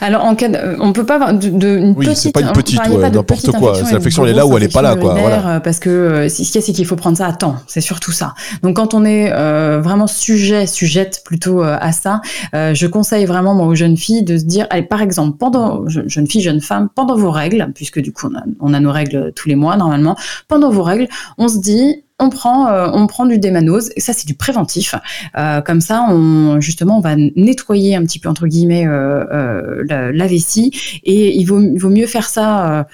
Alors, 0.00 0.24
en 0.24 0.34
cas 0.34 0.48
de, 0.48 0.76
on 0.80 0.92
peut 0.92 1.06
pas 1.06 1.14
avoir 1.14 1.32
de, 1.32 1.48
de 1.48 1.78
une 1.78 1.94
oui, 1.96 2.08
c'est 2.14 2.32
pas 2.32 2.42
une 2.42 2.52
petite, 2.52 2.78
ouais, 2.78 3.10
n'importe 3.10 3.50
quoi. 3.52 3.80
L'infection, 3.90 4.24
elle 4.24 4.32
est 4.32 4.34
là 4.34 4.46
ou 4.46 4.56
elle 4.56 4.64
est 4.64 4.72
pas 4.72 4.82
là, 4.82 4.96
quoi. 4.96 5.14
Voilà. 5.14 5.48
Euh, 5.48 5.60
parce 5.60 5.78
que 5.78 5.88
euh, 5.88 6.28
ce 6.28 6.36
qu'il 6.36 6.54
y 6.54 6.58
a, 6.58 6.60
c'est 6.60 6.72
qu'il 6.72 6.86
faut 6.86 6.96
prendre 6.96 7.16
ça 7.16 7.26
à 7.26 7.32
temps. 7.32 7.56
C'est 7.66 7.80
surtout 7.80 8.12
ça. 8.12 8.34
Donc, 8.62 8.76
quand 8.76 8.94
on 8.94 9.04
est 9.04 9.32
euh, 9.32 9.80
vraiment 9.82 10.06
sujet, 10.06 10.66
sujette 10.66 11.22
plutôt 11.24 11.62
à 11.62 11.92
ça, 11.92 12.20
je 12.52 12.86
conseille 12.86 13.24
vraiment 13.24 13.54
moi, 13.54 13.66
aux 13.66 13.74
jeunes 13.74 13.96
filles 13.96 14.22
de 14.22 14.36
se 14.36 14.44
dire, 14.44 14.66
allez, 14.70 14.82
par 14.82 15.00
exemple, 15.00 15.38
pendant 15.38 15.88
jeune 15.88 16.26
fille, 16.26 16.42
jeune 16.42 16.60
femme, 16.60 16.88
pendant 16.94 17.16
vos 17.16 17.30
règles, 17.30 17.70
puisque 17.74 18.00
du 18.00 18.12
coup 18.12 18.28
on 18.30 18.36
a, 18.36 18.42
on 18.60 18.74
a 18.74 18.80
nos 18.80 18.92
règles 18.92 19.32
tous 19.34 19.48
les 19.48 19.54
mois 19.54 19.76
normalement, 19.76 20.16
pendant 20.48 20.70
vos 20.70 20.82
règles, 20.82 21.08
on 21.38 21.48
se 21.48 21.58
dit, 21.58 22.03
on 22.20 22.30
prend, 22.30 22.68
euh, 22.68 22.88
on 22.92 23.08
prend 23.08 23.26
du 23.26 23.38
démanose, 23.38 23.90
et 23.96 24.00
ça 24.00 24.12
c'est 24.12 24.26
du 24.26 24.34
préventif. 24.34 24.94
Euh, 25.36 25.60
comme 25.60 25.80
ça, 25.80 26.06
on, 26.08 26.60
justement, 26.60 26.98
on 26.98 27.00
va 27.00 27.16
nettoyer 27.16 27.96
un 27.96 28.02
petit 28.02 28.20
peu 28.20 28.28
entre 28.28 28.46
guillemets 28.46 28.86
euh, 28.86 29.84
la, 29.88 30.26
vessie, 30.26 30.70
et 31.02 31.36
il 31.36 31.44
vaut, 31.44 31.60
vaut 31.76 31.90
mieux 31.90 32.06
faire 32.06 32.28
ça 32.28 32.86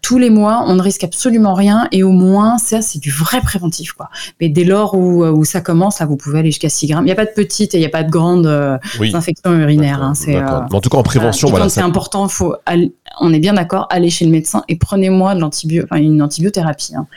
tous 0.00 0.18
les 0.18 0.30
mois. 0.30 0.64
On 0.66 0.76
ne 0.76 0.82
risque 0.82 1.02
absolument 1.02 1.54
rien, 1.54 1.88
et 1.90 2.04
au 2.04 2.12
moins 2.12 2.58
ça 2.58 2.80
c'est 2.80 3.00
du 3.00 3.10
vrai 3.10 3.40
préventif, 3.40 3.92
quoi. 3.92 4.10
Mais 4.40 4.48
dès 4.48 4.64
lors 4.64 4.94
où, 4.94 5.24
où 5.24 5.44
ça 5.44 5.60
commence, 5.60 5.98
là, 5.98 6.06
vous 6.06 6.16
pouvez 6.16 6.38
aller 6.38 6.50
jusqu'à 6.50 6.68
6 6.68 6.86
grammes. 6.86 7.04
Il 7.04 7.06
n'y 7.06 7.12
a 7.12 7.16
pas 7.16 7.26
de 7.26 7.34
petites 7.34 7.74
et 7.74 7.78
il 7.78 7.80
n'y 7.80 7.86
a 7.86 7.90
pas 7.90 8.04
de 8.04 8.10
grandes 8.10 8.46
infections 9.12 9.52
urinaires. 9.58 10.02
Hein, 10.02 10.14
c'est, 10.14 10.40
en 10.40 10.80
tout 10.80 10.88
cas, 10.88 10.98
en 10.98 11.02
prévention, 11.02 11.48
voilà. 11.48 11.68
c'est 11.68 11.80
important. 11.80 12.28
Faut, 12.28 12.54
on 13.20 13.32
est 13.32 13.40
bien 13.40 13.54
d'accord, 13.54 13.88
aller 13.90 14.10
chez 14.10 14.24
le 14.24 14.30
médecin 14.30 14.62
et 14.68 14.76
prenez-moi 14.76 15.34
de 15.34 15.40
l'antibio, 15.40 15.84
une 15.96 16.22
antibiothérapie. 16.22 16.94
Hein. 16.94 17.08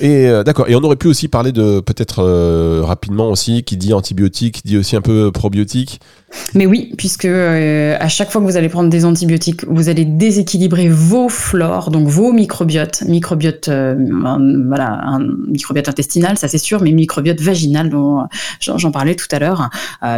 Et 0.00 0.26
euh, 0.26 0.42
d'accord. 0.42 0.68
Et 0.68 0.74
on 0.74 0.82
aurait 0.82 0.96
pu 0.96 1.08
aussi 1.08 1.28
parler 1.28 1.52
de 1.52 1.80
peut-être 1.80 2.20
euh, 2.20 2.80
rapidement 2.82 3.30
aussi 3.30 3.62
qui 3.62 3.76
dit 3.76 3.92
antibiotique, 3.92 4.64
dit 4.64 4.78
aussi 4.78 4.96
un 4.96 5.02
peu 5.02 5.30
probiotique. 5.30 6.00
Mais 6.54 6.66
oui, 6.66 6.92
puisque 6.96 7.24
euh, 7.26 7.96
à 8.00 8.08
chaque 8.08 8.30
fois 8.30 8.40
que 8.40 8.46
vous 8.46 8.56
allez 8.56 8.68
prendre 8.68 8.88
des 8.88 9.04
antibiotiques, 9.04 9.64
vous 9.66 9.88
allez 9.88 10.04
déséquilibrer 10.04 10.88
vos 10.88 11.28
flores, 11.28 11.90
donc 11.90 12.08
vos 12.08 12.32
microbiotes, 12.32 13.02
microbiote, 13.02 13.68
voilà, 13.68 15.00
un 15.04 15.20
microbiote 15.48 15.88
intestinal, 15.88 16.38
ça 16.38 16.48
c'est 16.48 16.58
sûr, 16.58 16.82
mais 16.82 16.92
microbiote 16.92 17.40
vaginal 17.40 17.90
dont 17.90 18.26
j'en 18.60 18.90
parlais 18.90 19.14
tout 19.14 19.28
à 19.32 19.38
l'heure, 19.38 19.70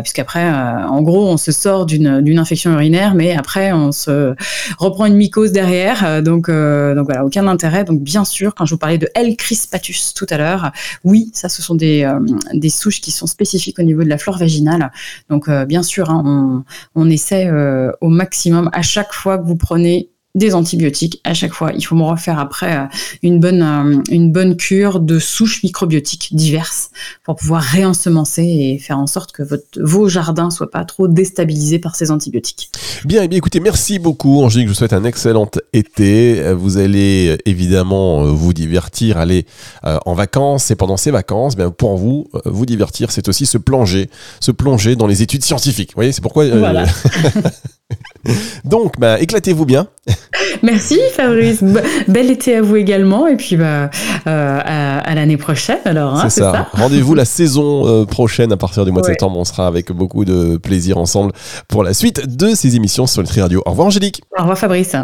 puisqu'après, 0.03 0.51
en 0.51 1.03
gros, 1.03 1.29
on 1.29 1.37
se 1.37 1.53
sort 1.53 1.87
d'une 1.87 2.39
infection 2.39 2.73
urinaire, 2.73 3.15
mais 3.15 3.35
après 3.35 3.73
on 3.73 3.93
se 3.93 4.35
reprend 4.79 5.07
une 5.07 5.17
mycose 5.17 5.53
derrière, 5.53 6.23
donc 6.23 6.51
donc 6.51 7.07
voilà, 7.07 7.25
aucun 7.25 7.47
intérêt. 7.47 7.85
Donc 7.85 8.01
bien 8.03 8.25
sûr, 8.25 8.55
quand 8.55 8.67
je 8.67 8.75
vous 8.75 8.79
parlais 8.79 8.99
de 8.99 9.09
L. 9.15 9.37
crisp 9.37 9.73
tout 10.15 10.27
à 10.31 10.37
l'heure. 10.37 10.73
Oui, 11.05 11.31
ça, 11.33 11.49
ce 11.49 11.63
sont 11.63 11.75
des, 11.75 12.05
euh, 12.05 12.21
des 12.53 12.69
souches 12.69 13.01
qui 13.01 13.11
sont 13.11 13.27
spécifiques 13.27 13.79
au 13.79 13.83
niveau 13.83 14.03
de 14.03 14.09
la 14.09 14.19
flore 14.19 14.39
vaginale. 14.39 14.93
Donc, 15.29 15.49
euh, 15.49 15.65
bien 15.65 15.83
sûr, 15.83 16.02
hein, 16.11 16.65
on, 16.95 17.11
essaie 17.11 17.49
euh, 17.49 17.93
au 18.01 18.09
maximum, 18.09 18.71
à 18.73 18.83
chaque 18.83 19.13
fois 19.13 19.39
que 19.39 19.45
vous 19.45 19.57
prenez 19.57 20.12
des 20.35 20.55
antibiotiques 20.55 21.21
à 21.25 21.35
chaque 21.35 21.53
fois. 21.53 21.73
Il 21.75 21.83
faut 21.83 21.95
me 21.95 22.05
refaire 22.05 22.39
après 22.39 22.77
euh, 22.77 22.85
une 23.23 23.39
bonne, 23.39 23.63
euh, 23.63 24.03
une 24.11 24.33
bonne 24.33 24.57
cure 24.57 25.01
de 25.01 25.19
souches 25.19 25.63
microbiotiques 25.63 26.35
diverses 26.35 26.91
pour 27.23 27.37
pouvoir 27.37 27.63
réensemencer 27.63 28.43
et 28.43 28.79
faire 28.79 28.99
en 28.99 29.07
sorte 29.07 29.33
que 29.33 29.43
votre, 29.43 29.65
vos 29.81 30.09
jardins 30.09 30.51
soient 30.51 30.71
pas 30.71 30.85
trop 30.85 31.07
déstabilisés 31.07 31.79
par 31.79 31.97
ces 31.97 32.11
antibiotiques. 32.11 32.71
Bien, 33.05 33.23
eh 33.23 33.29
bien 33.29 33.39
écoutez, 33.39 33.61
merci 33.61 33.99
beaucoup 33.99 34.43
Angélique, 34.43 34.69
je 34.69 34.73
vous 34.73 34.79
souhaite 34.79 34.93
un 34.93 35.05
excellent 35.05 35.51
été. 35.73 36.53
Vous 36.55 36.79
allez 36.79 37.37
évidemment 37.45 38.25
vous 38.25 38.53
divertir, 38.53 39.19
aller 39.19 39.47
en 39.83 40.15
vacances 40.15 40.71
et 40.71 40.77
pendant 40.77 40.97
ces 40.97 41.11
vacances, 41.11 41.57
bien, 41.57 41.71
pour 41.71 41.97
vous, 41.97 42.27
vous 42.45 42.67
divertir, 42.67 43.11
c'est 43.11 43.29
aussi 43.29 43.47
se 43.47 43.59
plonger, 43.59 44.09
se 44.41 44.51
plonger 44.51 44.97
dans 44.97 45.07
les 45.07 45.23
études 45.23 45.45
scientifiques. 45.45 45.91
Vous 45.91 45.97
voyez, 45.97 46.13
c'est 46.13 46.23
pourquoi... 46.23 46.49
Voilà. 46.49 46.87
Donc, 48.65 48.99
bah, 48.99 49.21
éclatez-vous 49.21 49.67
bien. 49.67 49.89
Merci 50.63 50.99
Fabrice. 51.15 51.63
Bel 52.09 52.31
été 52.31 52.57
à 52.57 52.63
vous 52.63 52.77
également. 52.77 53.27
Et 53.27 53.37
puis 53.37 53.57
bah, 53.57 53.91
euh, 54.27 54.61
à, 54.65 55.15
l'année 55.15 55.37
prochaine 55.37 55.81
alors. 55.85 56.15
Hein, 56.15 56.29
c'est 56.29 56.41
ça. 56.41 56.69
Rendez-vous 56.73 57.15
la 57.15 57.25
saison 57.25 57.87
euh, 57.87 58.05
prochaine 58.05 58.53
à 58.53 58.57
partir 58.57 58.85
du 58.85 58.93
mois 58.93 59.03
de 59.03 59.07
septembre. 59.07 59.39
On 59.39 59.45
sera 59.45 59.67
avec 59.67 59.91
beaucoup 59.93 60.25
de 60.25 60.57
plaisir 60.57 60.99
ensemble 60.99 61.33
pour 61.69 61.83
la 61.83 61.95
suite 61.95 62.37
de 62.37 62.55
ces 62.55 62.77
émissions 62.77 63.07
sur 63.07 63.23
Nutri 63.23 63.41
Radio. 63.41 63.63
Au 63.67 63.71
revoir 63.71 63.89
Angélique. 63.89 64.23
Au 64.37 64.43
revoir 64.43 64.59
Fabrice. 64.59 64.97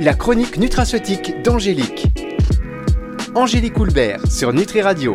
La 0.00 0.14
chronique 0.14 0.58
nutraceutique 0.58 1.42
d'Angélique. 1.44 2.08
Angélique 3.34 3.78
Houlbert 3.78 4.20
sur 4.30 4.52
Nutri 4.52 4.80
Radio. 4.80 5.14